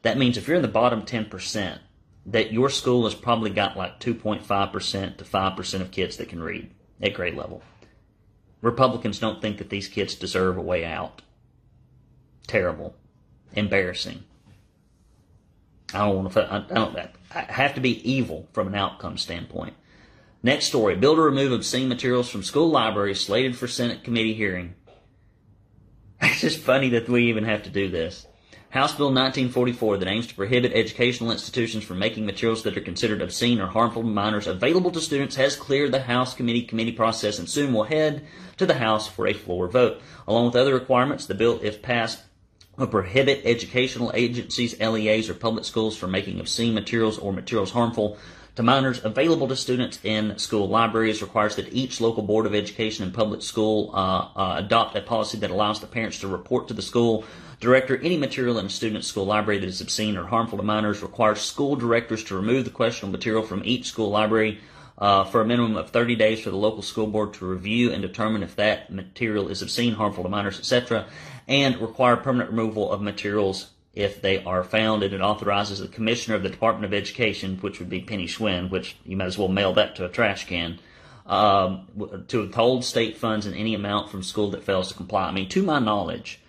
that 0.02 0.18
means 0.18 0.37
if 0.37 0.48
you're 0.48 0.56
in 0.56 0.62
the 0.62 0.68
bottom 0.68 1.02
10%, 1.02 1.78
that 2.26 2.52
your 2.52 2.68
school 2.68 3.04
has 3.04 3.14
probably 3.14 3.50
got 3.50 3.76
like 3.76 4.00
2.5% 4.00 5.16
to 5.16 5.24
5% 5.24 5.80
of 5.80 5.90
kids 5.92 6.16
that 6.16 6.28
can 6.28 6.42
read 6.42 6.70
at 7.00 7.14
grade 7.14 7.37
level. 7.37 7.62
Republicans 8.61 9.20
don't 9.20 9.40
think 9.40 9.59
that 9.59 9.70
these 9.70 9.87
kids 9.87 10.16
deserve 10.16 10.56
a 10.56 10.62
way 10.62 10.85
out 10.85 11.22
terrible, 12.46 12.94
embarrassing. 13.54 14.22
I 15.94 15.99
don't 15.99 16.16
want 16.16 16.33
to. 16.33 16.53
I 16.53 16.75
don't. 16.75 16.99
I 17.33 17.40
have 17.53 17.75
to 17.75 17.81
be 17.81 18.11
evil 18.11 18.49
from 18.53 18.68
an 18.68 18.75
outcome 18.75 19.18
standpoint. 19.18 19.75
Next 20.42 20.66
story: 20.66 20.96
Bill 20.96 21.16
to 21.16 21.22
remove 21.22 21.53
obscene 21.53 21.88
materials 21.88 22.29
from 22.29 22.42
school 22.42 22.70
libraries 22.70 23.20
slated 23.20 23.57
for 23.57 23.68
Senate 23.68 24.05
committee 24.05 24.35
hearing. 24.35 24.75
It's 26.22 26.40
just 26.40 26.61
funny 26.61 26.88
that 26.90 27.09
we 27.09 27.29
even 27.29 27.44
have 27.44 27.62
to 27.64 27.70
do 27.70 27.90
this. 27.90 28.27
House 28.70 28.94
Bill 28.94 29.07
1944 29.07 29.99
that 29.99 30.09
aims 30.09 30.27
to 30.27 30.35
prohibit 30.35 30.72
educational 30.75 31.31
institutions 31.31 31.85
from 31.85 31.99
making 31.99 32.27
materials 32.27 32.62
that 32.64 32.77
are 32.77 32.83
considered 32.83 33.22
obscene 33.22 33.61
or 33.61 33.68
harmful 33.68 34.03
to 34.03 34.09
minors 34.09 34.46
available 34.46 34.90
to 34.90 35.01
students 35.01 35.37
has 35.37 35.57
cleared 35.57 35.92
the 35.92 36.03
House 36.03 36.35
committee 36.35 36.62
committee 36.62 36.92
process 36.92 37.38
and 37.38 37.49
soon 37.49 37.72
will 37.72 37.85
head 37.85 38.27
to 38.57 38.66
the 38.66 38.75
House 38.75 39.09
for 39.09 39.27
a 39.27 39.33
floor 39.33 39.68
vote. 39.68 40.03
Along 40.27 40.46
with 40.46 40.57
other 40.57 40.75
requirements, 40.75 41.27
the 41.27 41.35
bill, 41.35 41.61
if 41.62 41.81
passed, 41.81 42.25
will 42.77 42.87
prohibit 42.87 43.43
educational 43.45 44.11
agencies, 44.15 44.79
LEAs, 44.81 45.29
or 45.29 45.35
public 45.35 45.65
schools 45.65 45.97
from 45.97 46.11
making 46.11 46.41
obscene 46.41 46.75
materials 46.75 47.19
or 47.19 47.33
materials 47.33 47.71
harmful 47.71 48.19
to 48.57 48.62
minors 48.62 49.05
available 49.05 49.49
to 49.49 49.57
students 49.57 49.99
in 50.03 50.39
school. 50.39 50.69
Libraries 50.69 51.21
requires 51.21 51.57
that 51.57 51.73
each 51.73 52.01
local 52.01 52.23
board 52.23 52.47
of 52.47 52.55
education 52.55 53.05
and 53.05 53.12
public 53.12 53.43
school 53.43 53.91
uh, 53.93 54.29
uh, 54.35 54.55
adopt 54.59 54.97
a 54.97 55.03
policy 55.03 55.39
that 55.39 55.51
allows 55.51 55.81
the 55.81 55.87
parents 55.87 56.21
to 56.21 56.29
report 56.29 56.69
to 56.69 56.75
the 56.75 56.83
school 56.83 57.25
director 57.61 57.97
any 57.99 58.17
material 58.19 58.59
in 58.59 58.67
a 58.67 58.71
student's 58.71 59.09
school 59.09 59.25
library 59.25 59.59
that 59.59 59.67
is 59.67 59.81
obscene 59.81 60.17
or 60.17 60.25
harmful 60.25 60.59
to 60.59 60.65
minors. 60.65 61.03
Requires 61.03 61.41
school 61.41 61.77
directors 61.77 62.25
to 62.25 62.37
remove 62.37 62.65
the 62.65 62.71
questionable 62.71 63.19
material 63.19 63.43
from 63.43 63.62
each 63.65 63.87
school 63.87 64.11
library 64.11 64.59
uh, 64.98 65.24
for 65.24 65.40
a 65.40 65.46
minimum 65.46 65.76
of 65.76 65.90
30 65.90 66.16
days 66.16 66.40
for 66.40 66.50
the 66.50 66.56
local 66.56 66.82
school 66.82 67.06
board 67.06 67.35
to 67.35 67.46
review 67.46 67.92
and 67.92 68.02
determine 68.02 68.42
if 68.42 68.56
that 68.56 68.92
material 68.92 69.48
is 69.48 69.62
obscene, 69.62 69.94
harmful 69.94 70.24
to 70.24 70.30
minors, 70.30 70.59
etc., 70.59 71.06
and 71.48 71.80
require 71.80 72.16
permanent 72.16 72.50
removal 72.50 72.90
of 72.90 73.00
materials 73.00 73.70
if 73.94 74.20
they 74.20 74.42
are 74.44 74.62
found, 74.62 75.02
and 75.02 75.14
it 75.14 75.20
authorizes 75.20 75.80
the 75.80 75.88
commissioner 75.88 76.37
of 76.37 76.42
the 76.42 76.50
Department 76.50 76.85
of 76.85 76.94
Education, 76.94 77.56
which 77.61 77.78
would 77.78 77.88
be 77.88 78.00
Penny 78.00 78.26
Schwinn, 78.26 78.70
which 78.70 78.96
you 79.04 79.16
might 79.16 79.26
as 79.26 79.38
well 79.38 79.48
mail 79.48 79.72
that 79.72 79.96
to 79.96 80.04
a 80.04 80.09
trash 80.09 80.46
can, 80.46 80.78
um, 81.24 81.88
to 82.28 82.42
withhold 82.42 82.85
state 82.85 83.16
funds 83.16 83.46
in 83.46 83.54
any 83.54 83.74
amount 83.74 84.11
from 84.11 84.22
school 84.22 84.50
that 84.50 84.64
fails 84.64 84.88
to 84.88 84.94
comply. 84.94 85.28
I 85.28 85.32
mean, 85.32 85.48
to 85.48 85.62
my 85.62 85.78
knowledge, 85.78 86.40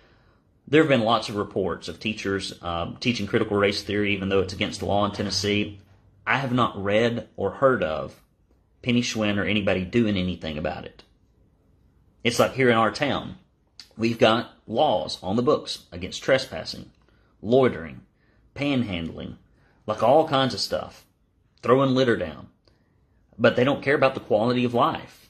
there 0.66 0.82
have 0.82 0.90
been 0.90 1.02
lots 1.02 1.30
of 1.30 1.36
reports 1.36 1.88
of 1.88 1.98
teachers 1.98 2.62
um, 2.62 2.96
teaching 3.00 3.26
critical 3.26 3.56
race 3.56 3.82
theory, 3.82 4.12
even 4.12 4.28
though 4.28 4.40
it's 4.40 4.52
against 4.52 4.80
the 4.80 4.86
law 4.86 5.06
in 5.06 5.12
Tennessee. 5.12 5.80
I 6.26 6.36
have 6.36 6.52
not 6.52 6.82
read 6.82 7.28
or 7.36 7.52
heard 7.52 7.82
of 7.82 8.20
Penny 8.88 9.02
Schwinn 9.02 9.36
or 9.36 9.44
anybody 9.44 9.84
doing 9.84 10.16
anything 10.16 10.56
about 10.56 10.86
it. 10.86 11.02
It's 12.24 12.38
like 12.38 12.54
here 12.54 12.70
in 12.70 12.76
our 12.78 12.90
town, 12.90 13.36
we've 13.98 14.18
got 14.18 14.52
laws 14.66 15.18
on 15.22 15.36
the 15.36 15.42
books 15.42 15.84
against 15.92 16.22
trespassing 16.22 16.90
loitering, 17.42 18.00
panhandling, 18.54 19.36
like 19.86 20.02
all 20.02 20.26
kinds 20.26 20.54
of 20.54 20.60
stuff, 20.60 21.04
throwing 21.62 21.94
litter 21.94 22.16
down. 22.16 22.48
But 23.38 23.56
they 23.56 23.62
don't 23.62 23.82
care 23.82 23.94
about 23.94 24.14
the 24.14 24.20
quality 24.20 24.64
of 24.64 24.72
life. 24.72 25.28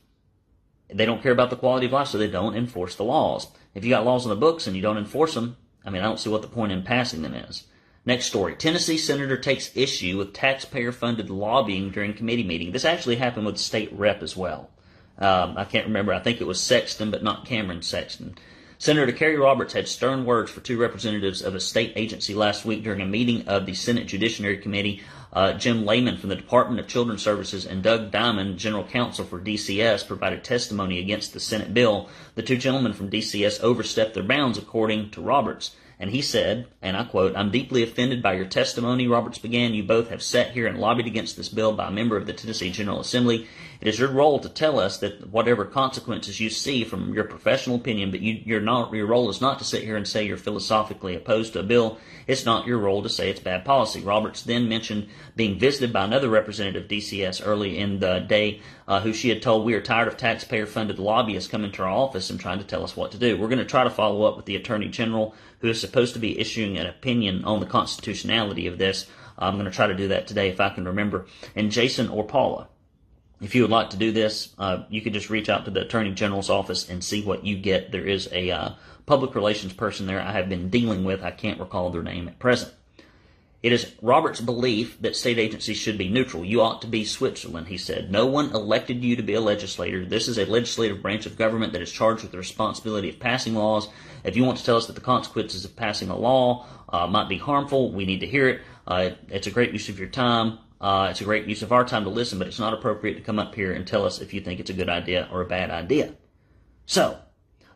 They 0.89 1.05
don't 1.05 1.21
care 1.21 1.33
about 1.33 1.51
the 1.51 1.57
quality 1.57 1.87
of 1.87 1.93
life, 1.93 2.07
so 2.07 2.17
they 2.17 2.31
don't 2.31 2.55
enforce 2.55 2.95
the 2.95 3.03
laws. 3.03 3.49
If 3.75 3.85
you 3.85 3.91
got 3.91 4.05
laws 4.05 4.25
on 4.25 4.31
the 4.31 4.37
books 4.37 4.69
and 4.69 4.77
you 4.77 4.83
don't 4.83 4.99
enforce 4.99 5.35
them, 5.35 5.57
I 5.85 5.91
mean, 5.91 6.03
I 6.03 6.05
don't 6.05 6.21
see 6.21 6.31
what 6.31 6.43
the 6.43 6.49
point 6.49 6.71
in 6.71 6.85
passing 6.85 7.23
them 7.23 7.35
is. 7.35 7.65
Next 8.09 8.25
story. 8.25 8.55
Tennessee 8.55 8.97
senator 8.97 9.37
takes 9.37 9.77
issue 9.77 10.17
with 10.17 10.33
taxpayer 10.33 10.93
funded 10.93 11.29
lobbying 11.29 11.91
during 11.91 12.15
committee 12.15 12.43
meeting. 12.43 12.73
This 12.73 12.87
actually 12.87 13.17
happened 13.17 13.45
with 13.45 13.59
state 13.59 13.93
rep 13.93 14.23
as 14.23 14.35
well. 14.35 14.71
Um, 15.19 15.59
I 15.59 15.67
can't 15.67 15.89
remember. 15.89 16.15
I 16.15 16.19
think 16.19 16.41
it 16.41 16.47
was 16.47 16.59
Sexton, 16.59 17.11
but 17.11 17.23
not 17.23 17.45
Cameron 17.45 17.83
Sexton. 17.83 18.37
Senator 18.79 19.13
Kerry 19.13 19.37
Roberts 19.37 19.75
had 19.75 19.89
stern 19.89 20.25
words 20.25 20.51
for 20.51 20.61
two 20.61 20.81
representatives 20.81 21.43
of 21.43 21.55
a 21.55 21.61
state 21.61 21.93
agency 21.97 22.33
last 22.33 22.65
week 22.65 22.83
during 22.83 23.03
a 23.03 23.05
meeting 23.05 23.47
of 23.47 23.67
the 23.67 23.75
Senate 23.75 24.07
Judiciary 24.07 24.57
Committee. 24.57 25.03
Uh, 25.31 25.53
Jim 25.53 25.85
Layman 25.85 26.17
from 26.17 26.31
the 26.31 26.37
Department 26.37 26.81
of 26.81 26.89
Children's 26.89 27.21
Services 27.21 27.67
and 27.67 27.83
Doug 27.83 28.11
Diamond, 28.11 28.59
General 28.59 28.85
Counsel 28.85 29.27
for 29.27 29.39
DCS, 29.39 30.07
provided 30.07 30.43
testimony 30.43 30.99
against 30.99 31.35
the 31.35 31.41
Senate 31.41 31.75
bill. 31.75 32.09
The 32.37 32.43
two 32.43 32.57
gentlemen 32.57 32.95
from 32.95 33.11
DCS 33.11 33.61
overstepped 33.61 34.15
their 34.15 34.23
bounds, 34.23 34.57
according 34.57 35.11
to 35.11 35.21
Roberts. 35.21 35.77
And 36.01 36.11
he 36.11 36.23
said, 36.23 36.69
and 36.81 36.97
I 36.97 37.05
quote, 37.05 37.37
I'm 37.37 37.51
deeply 37.51 37.83
offended 37.83 38.23
by 38.23 38.35
your 38.35 38.47
testimony, 38.47 39.09
Roberts 39.09 39.39
began. 39.39 39.75
You 39.75 39.83
both 39.83 40.11
have 40.11 40.23
sat 40.23 40.53
here 40.53 40.67
and 40.67 40.79
lobbied 40.79 41.07
against 41.07 41.37
this 41.37 41.49
bill 41.49 41.73
by 41.73 41.89
a 41.89 41.93
member 41.93 42.17
of 42.17 42.27
the 42.27 42.33
Tennessee 42.33 42.71
General 42.71 43.01
Assembly. 43.01 43.49
It 43.81 43.87
is 43.87 44.01
your 44.01 44.11
role 44.11 44.41
to 44.41 44.49
tell 44.49 44.81
us 44.81 44.99
that 44.99 45.31
whatever 45.31 45.65
consequences 45.65 46.41
you 46.41 46.51
see 46.51 46.83
from 46.83 47.15
your 47.15 47.23
professional 47.23 47.77
opinion, 47.77 48.11
but 48.11 48.21
you, 48.21 48.43
your, 48.45 48.61
not, 48.61 48.93
your 48.93 49.07
role 49.07 49.31
is 49.31 49.41
not 49.41 49.61
to 49.61 49.65
sit 49.65 49.85
here 49.85 49.97
and 49.97 50.07
say 50.07 50.27
you're 50.27 50.37
philosophically 50.37 51.15
opposed 51.15 51.53
to 51.53 51.61
a 51.61 51.63
bill. 51.63 51.97
It's 52.27 52.45
not 52.45 52.67
your 52.67 52.79
role 52.79 53.05
to 53.05 53.09
say 53.09 53.31
it's 53.31 53.39
bad 53.39 53.65
policy. 53.65 54.01
Roberts 54.01 54.43
then 54.43 54.69
mentioned 54.69 55.07
being 55.37 55.61
visited 55.61 55.93
by 55.93 56.05
another 56.05 56.29
representative 56.29 56.85
of 56.85 56.91
DCS 56.91 57.41
early 57.47 57.79
in 57.79 58.01
the 58.01 58.19
day 58.19 58.61
uh, 58.89 58.99
who 58.99 59.13
she 59.13 59.29
had 59.29 59.43
told, 59.43 59.65
We 59.65 59.75
are 59.75 59.81
tired 59.81 60.09
of 60.09 60.17
taxpayer 60.17 60.67
funded 60.67 60.99
lobbyists 60.99 61.49
coming 61.49 61.71
to 61.71 61.83
our 61.85 61.89
office 61.89 62.31
and 62.31 62.41
trying 62.41 62.59
to 62.59 62.65
tell 62.65 62.83
us 62.83 62.97
what 62.97 63.13
to 63.13 63.19
do. 63.19 63.39
We're 63.39 63.47
going 63.47 63.59
to 63.61 63.65
try 63.65 63.85
to 63.85 63.91
follow 63.91 64.25
up 64.25 64.37
with 64.37 64.47
the 64.47 64.57
Attorney 64.57 64.89
General, 64.89 65.37
who 65.61 65.69
is 65.69 65.81
supposed 65.81 66.15
to 66.15 66.21
be 66.21 66.41
issuing 66.41 66.79
an 66.79 66.87
opinion 66.87 67.45
on 67.45 67.61
the 67.61 67.67
constitutionality 67.67 68.67
of 68.67 68.79
this. 68.79 69.07
I'm 69.39 69.55
going 69.55 69.67
to 69.67 69.71
try 69.71 69.87
to 69.87 69.95
do 69.95 70.09
that 70.09 70.27
today 70.27 70.49
if 70.49 70.59
I 70.59 70.71
can 70.71 70.85
remember. 70.85 71.27
And 71.55 71.71
Jason 71.71 72.09
or 72.09 72.25
Paula, 72.25 72.67
if 73.41 73.55
you 73.55 73.63
would 73.63 73.71
like 73.71 73.91
to 73.91 73.97
do 73.97 74.13
this, 74.13 74.55
uh, 74.59 74.85
you 74.89 75.01
could 75.01 75.13
just 75.13 75.31
reach 75.31 75.49
out 75.49 75.65
to 75.65 75.71
the 75.71 75.83
Attorney 75.83 76.13
General's 76.13 76.51
office 76.51 76.89
and 76.89 77.03
see 77.03 77.23
what 77.23 77.45
you 77.45 77.57
get. 77.57 77.93
There 77.93 78.07
is 78.07 78.29
a 78.33 78.51
uh, 78.51 78.71
public 79.07 79.35
relations 79.35 79.73
person 79.73 80.07
there 80.07 80.21
I 80.21 80.33
have 80.33 80.49
been 80.49 80.71
dealing 80.71 81.05
with. 81.05 81.23
I 81.23 81.31
can't 81.31 81.61
recall 81.61 81.91
their 81.91 82.03
name 82.03 82.29
at 82.29 82.39
present. 82.39 82.73
It 83.61 83.73
is 83.73 83.93
Robert's 84.01 84.41
belief 84.41 85.01
that 85.03 85.17
state 85.17 85.39
agencies 85.39 85.77
should 85.77 85.99
be 85.99 86.09
neutral. 86.09 86.45
You 86.45 86.63
ought 86.63 86.81
to 86.83 86.87
be 86.87 87.05
Switzerland, 87.05 87.67
he 87.67 87.77
said. 87.77 88.11
No 88.11 88.25
one 88.25 88.53
elected 88.53 89.03
you 89.03 89.17
to 89.17 89.23
be 89.23 89.35
a 89.35 89.41
legislator. 89.41 90.05
This 90.05 90.29
is 90.29 90.39
a 90.39 90.45
legislative 90.45 91.03
branch 91.03 91.27
of 91.27 91.37
government 91.37 91.73
that 91.73 91.83
is 91.83 91.91
charged 91.91 92.23
with 92.23 92.31
the 92.31 92.39
responsibility 92.39 93.09
of 93.09 93.19
passing 93.19 93.57
laws. 93.57 93.89
If 94.23 94.37
you 94.37 94.45
want 94.45 94.59
to 94.59 94.65
tell 94.65 94.77
us 94.77 94.87
that 94.87 94.93
the 94.93 95.01
consequences 95.01 95.65
of 95.65 95.75
passing 95.75 96.09
a 96.09 96.17
law 96.17 96.67
uh, 96.89 97.09
might 97.09 97.29
be 97.29 97.39
harmful, 97.39 97.91
we 97.91 98.07
need 98.07 98.21
to 98.21 98.29
hear 98.29 98.49
it. 98.49 98.61
Uh, 98.87 99.11
it's 99.29 99.49
a 99.49 99.51
great 99.51 99.73
use 99.73 99.89
of 99.89 99.99
your 99.99 100.09
time. 100.09 100.59
Uh, 100.81 101.09
it's 101.11 101.21
a 101.21 101.25
great 101.25 101.47
use 101.47 101.63
of 101.63 101.73
our 101.73 101.85
time 101.85 102.05
to 102.05 102.11
listen, 102.11 102.39
but 102.39 102.47
it's 102.47 102.59
not 102.59 102.73
appropriate 102.73 103.15
to 103.15 103.21
come 103.21 103.39
up 103.39 103.55
here 103.55 103.73
and 103.73 103.87
tell 103.87 104.05
us 104.05 104.21
if 104.21 104.33
you 104.33 104.41
think 104.41 104.61
it's 104.61 104.71
a 104.71 104.75
good 104.75 104.89
idea 104.89 105.29
or 105.33 105.41
a 105.41 105.47
bad 105.47 105.71
idea. 105.71 106.15
So, 106.87 107.19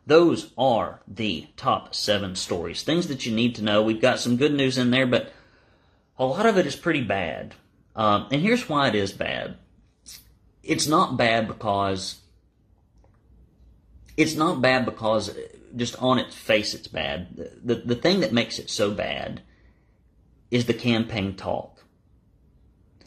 those 0.07 0.53
are 0.57 1.01
the 1.07 1.49
top 1.57 1.95
seven 1.95 2.37
stories. 2.37 2.83
Things 2.83 3.09
that 3.09 3.27
you 3.27 3.35
need 3.35 3.57
to 3.57 3.65
know. 3.65 3.83
We've 3.83 4.01
got 4.01 4.21
some 4.21 4.37
good 4.37 4.53
news 4.53 4.79
in 4.79 4.91
there, 4.91 5.07
but 5.07 5.33
a 6.19 6.25
lot 6.25 6.47
of 6.47 6.59
it 6.59 6.67
is 6.67 6.77
pretty 6.77 7.03
bad. 7.03 7.55
Um, 7.95 8.29
and 8.31 8.41
here's 8.41 8.69
why 8.69 8.89
it 8.89 8.95
is 8.95 9.13
bad. 9.13 9.57
It's 10.63 10.87
not 10.87 11.17
bad 11.17 11.49
because 11.49 12.21
it's 14.17 14.35
not 14.35 14.61
bad 14.61 14.85
because 14.85 15.37
just 15.75 16.01
on 16.01 16.19
its 16.19 16.35
face 16.35 16.75
it's 16.75 16.89
bad. 16.89 17.37
The, 17.37 17.75
the, 17.75 17.83
the 17.87 17.95
thing 17.95 18.21
that 18.21 18.33
makes 18.33 18.59
it 18.59 18.71
so 18.71 18.91
bad 18.91 19.43
is 20.51 20.67
the 20.67 20.75
campaign 20.75 21.35
talk. 21.35 21.72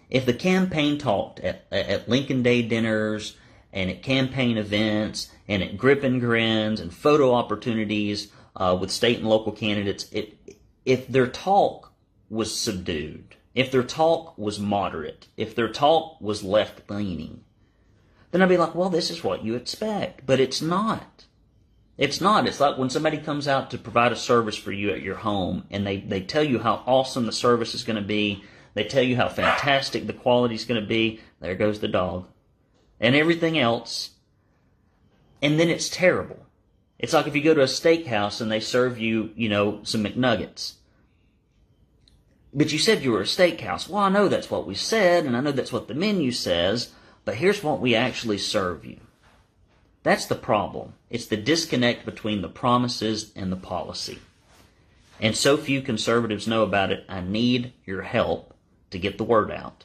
If 0.09 0.25
the 0.25 0.33
campaign 0.33 0.97
talked 0.97 1.39
at, 1.39 1.65
at 1.71 2.07
Lincoln 2.07 2.43
Day 2.43 2.61
dinners 2.61 3.37
and 3.73 3.89
at 3.89 4.03
campaign 4.03 4.57
events 4.57 5.31
and 5.47 5.63
at 5.63 5.77
grip 5.77 6.03
and 6.03 6.19
grins 6.19 6.79
and 6.79 6.93
photo 6.93 7.33
opportunities 7.33 8.29
uh, 8.55 8.77
with 8.79 8.91
state 8.91 9.19
and 9.19 9.27
local 9.27 9.51
candidates, 9.51 10.11
it, 10.11 10.37
if 10.85 11.07
their 11.07 11.27
talk 11.27 11.91
was 12.29 12.55
subdued, 12.55 13.35
if 13.53 13.71
their 13.71 13.83
talk 13.83 14.37
was 14.37 14.59
moderate, 14.59 15.27
if 15.37 15.55
their 15.55 15.69
talk 15.69 16.19
was 16.21 16.43
left 16.43 16.89
leaning, 16.89 17.43
then 18.31 18.41
I'd 18.41 18.49
be 18.49 18.57
like, 18.57 18.75
well, 18.75 18.89
this 18.89 19.09
is 19.09 19.23
what 19.23 19.43
you 19.43 19.55
expect. 19.55 20.25
But 20.25 20.39
it's 20.39 20.61
not. 20.61 21.25
It's 21.97 22.19
not. 22.19 22.45
It's 22.47 22.59
like 22.59 22.77
when 22.77 22.89
somebody 22.89 23.17
comes 23.17 23.47
out 23.47 23.71
to 23.71 23.77
provide 23.77 24.11
a 24.11 24.17
service 24.17 24.57
for 24.57 24.73
you 24.73 24.91
at 24.91 25.01
your 25.01 25.15
home 25.15 25.63
and 25.71 25.87
they, 25.87 25.97
they 25.97 26.19
tell 26.19 26.43
you 26.43 26.59
how 26.59 26.83
awesome 26.85 27.25
the 27.25 27.31
service 27.31 27.73
is 27.73 27.85
going 27.85 27.95
to 27.95 28.01
be. 28.01 28.43
They 28.75 28.83
tell 28.83 29.01
you 29.01 29.15
how 29.15 29.29
fantastic 29.29 30.05
the 30.05 30.13
quality 30.13 30.53
is 30.53 30.65
going 30.65 30.79
to 30.79 30.87
be. 30.87 31.21
There 31.39 31.55
goes 31.55 31.79
the 31.79 31.87
dog. 31.87 32.27
And 32.99 33.15
everything 33.15 33.57
else. 33.57 34.11
And 35.41 35.59
then 35.59 35.69
it's 35.69 35.89
terrible. 35.89 36.45
It's 36.99 37.13
like 37.13 37.25
if 37.25 37.35
you 37.35 37.41
go 37.41 37.53
to 37.53 37.61
a 37.61 37.65
steakhouse 37.65 38.41
and 38.41 38.51
they 38.51 38.59
serve 38.59 38.99
you, 38.99 39.31
you 39.35 39.49
know, 39.49 39.79
some 39.83 40.03
McNuggets. 40.03 40.73
But 42.53 42.71
you 42.71 42.79
said 42.79 43.03
you 43.03 43.11
were 43.11 43.21
a 43.21 43.25
steakhouse. 43.25 43.87
Well, 43.87 44.03
I 44.03 44.09
know 44.09 44.27
that's 44.27 44.51
what 44.51 44.67
we 44.67 44.75
said, 44.75 45.25
and 45.25 45.35
I 45.35 45.41
know 45.41 45.51
that's 45.51 45.73
what 45.73 45.87
the 45.87 45.93
menu 45.93 46.31
says, 46.31 46.91
but 47.25 47.35
here's 47.35 47.63
what 47.63 47.81
we 47.81 47.95
actually 47.95 48.37
serve 48.37 48.85
you. 48.85 48.97
That's 50.03 50.25
the 50.25 50.35
problem. 50.35 50.93
It's 51.09 51.25
the 51.25 51.37
disconnect 51.37 52.05
between 52.05 52.41
the 52.41 52.49
promises 52.49 53.31
and 53.35 53.51
the 53.51 53.57
policy. 53.57 54.19
And 55.19 55.35
so 55.35 55.57
few 55.57 55.81
conservatives 55.81 56.47
know 56.47 56.63
about 56.63 56.91
it. 56.91 57.05
I 57.09 57.21
need 57.21 57.73
your 57.85 58.03
help 58.03 58.54
to 58.95 58.99
get 58.99 59.17
the 59.17 59.23
word 59.23 59.51
out. 59.51 59.83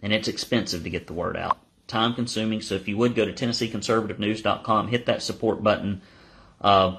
And 0.00 0.12
it's 0.12 0.28
expensive 0.28 0.84
to 0.84 0.90
get 0.90 1.06
the 1.06 1.12
word 1.12 1.36
out. 1.36 1.58
Time 1.86 2.14
consuming. 2.14 2.60
So 2.62 2.76
if 2.76 2.88
you 2.88 2.96
would 2.96 3.14
go 3.14 3.24
to 3.24 3.32
TennesseeConservativeNews.com, 3.32 4.88
hit 4.88 5.06
that 5.06 5.22
support 5.22 5.62
button. 5.62 6.00
Uh, 6.60 6.98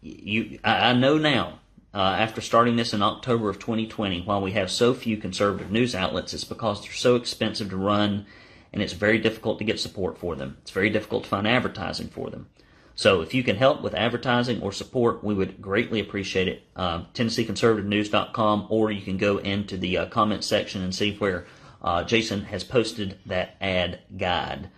you, 0.00 0.58
I, 0.64 0.90
I 0.90 0.92
know 0.94 1.18
now 1.18 1.60
uh, 1.92 1.98
after 1.98 2.40
starting 2.40 2.76
this 2.76 2.94
in 2.94 3.02
October 3.02 3.48
of 3.48 3.58
2020, 3.58 4.22
why 4.22 4.38
we 4.38 4.52
have 4.52 4.70
so 4.70 4.94
few 4.94 5.16
conservative 5.16 5.70
news 5.70 5.94
outlets, 5.94 6.32
it's 6.34 6.44
because 6.44 6.82
they're 6.82 6.92
so 6.92 7.16
expensive 7.16 7.70
to 7.70 7.76
run 7.76 8.26
and 8.72 8.82
it's 8.82 8.92
very 8.92 9.18
difficult 9.18 9.58
to 9.58 9.64
get 9.64 9.78
support 9.78 10.18
for 10.18 10.34
them. 10.34 10.56
It's 10.62 10.72
very 10.72 10.90
difficult 10.90 11.24
to 11.24 11.30
find 11.30 11.46
advertising 11.46 12.08
for 12.08 12.30
them. 12.30 12.48
So 12.96 13.22
if 13.22 13.34
you 13.34 13.42
can 13.42 13.56
help 13.56 13.82
with 13.82 13.94
advertising 13.94 14.62
or 14.62 14.72
support, 14.72 15.24
we 15.24 15.34
would 15.34 15.60
greatly 15.60 16.00
appreciate 16.00 16.48
it. 16.48 16.62
Uh, 16.76 17.02
TennesseeConservativeNews.com, 17.14 18.66
or 18.70 18.90
you 18.90 19.02
can 19.02 19.16
go 19.16 19.38
into 19.38 19.76
the 19.76 19.98
uh, 19.98 20.06
comment 20.06 20.44
section 20.44 20.82
and 20.82 20.94
see 20.94 21.16
where 21.16 21.46
uh, 21.82 22.04
Jason 22.04 22.44
has 22.44 22.62
posted 22.62 23.18
that 23.26 23.56
ad 23.60 24.00
guide. 24.16 24.70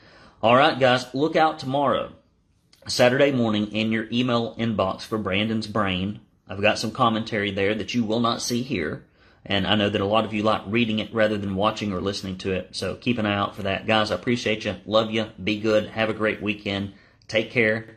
All 0.43 0.57
right, 0.57 0.79
guys, 0.79 1.07
look 1.15 1.37
out 1.37 1.59
tomorrow, 1.59 2.13
Saturday 2.87 3.33
morning, 3.33 3.73
in 3.73 3.93
your 3.93 4.07
email 4.11 4.55
inbox 4.57 5.03
for 5.03 5.19
Brandon's 5.19 5.67
Brain. 5.67 6.21
I've 6.49 6.63
got 6.63 6.79
some 6.79 6.93
commentary 6.93 7.51
there 7.51 7.75
that 7.75 7.95
you 7.95 8.05
will 8.05 8.21
not 8.21 8.41
see 8.43 8.63
here. 8.63 9.05
And 9.45 9.67
I 9.67 9.77
know 9.77 9.89
that 9.89 10.01
a 10.01 10.07
lot 10.07 10.25
of 10.25 10.35
you 10.35 10.43
like 10.43 10.63
reading 10.67 10.99
it 10.99 11.15
rather 11.15 11.39
than 11.39 11.55
watching 11.55 11.93
or 11.93 12.01
listening 12.01 12.37
to 12.39 12.53
it. 12.53 12.71
So 12.73 12.97
keep 12.97 13.19
an 13.19 13.27
eye 13.27 13.37
out 13.37 13.55
for 13.55 13.63
that. 13.63 13.87
Guys, 13.87 14.11
I 14.11 14.17
appreciate 14.17 14.65
you. 14.65 14.75
Love 14.87 15.13
you. 15.13 15.27
Be 15.43 15.61
good. 15.61 15.89
Have 15.91 16.11
a 16.11 16.15
great 16.15 16.43
weekend. 16.43 16.95
Take 17.29 17.53
care. 17.53 17.97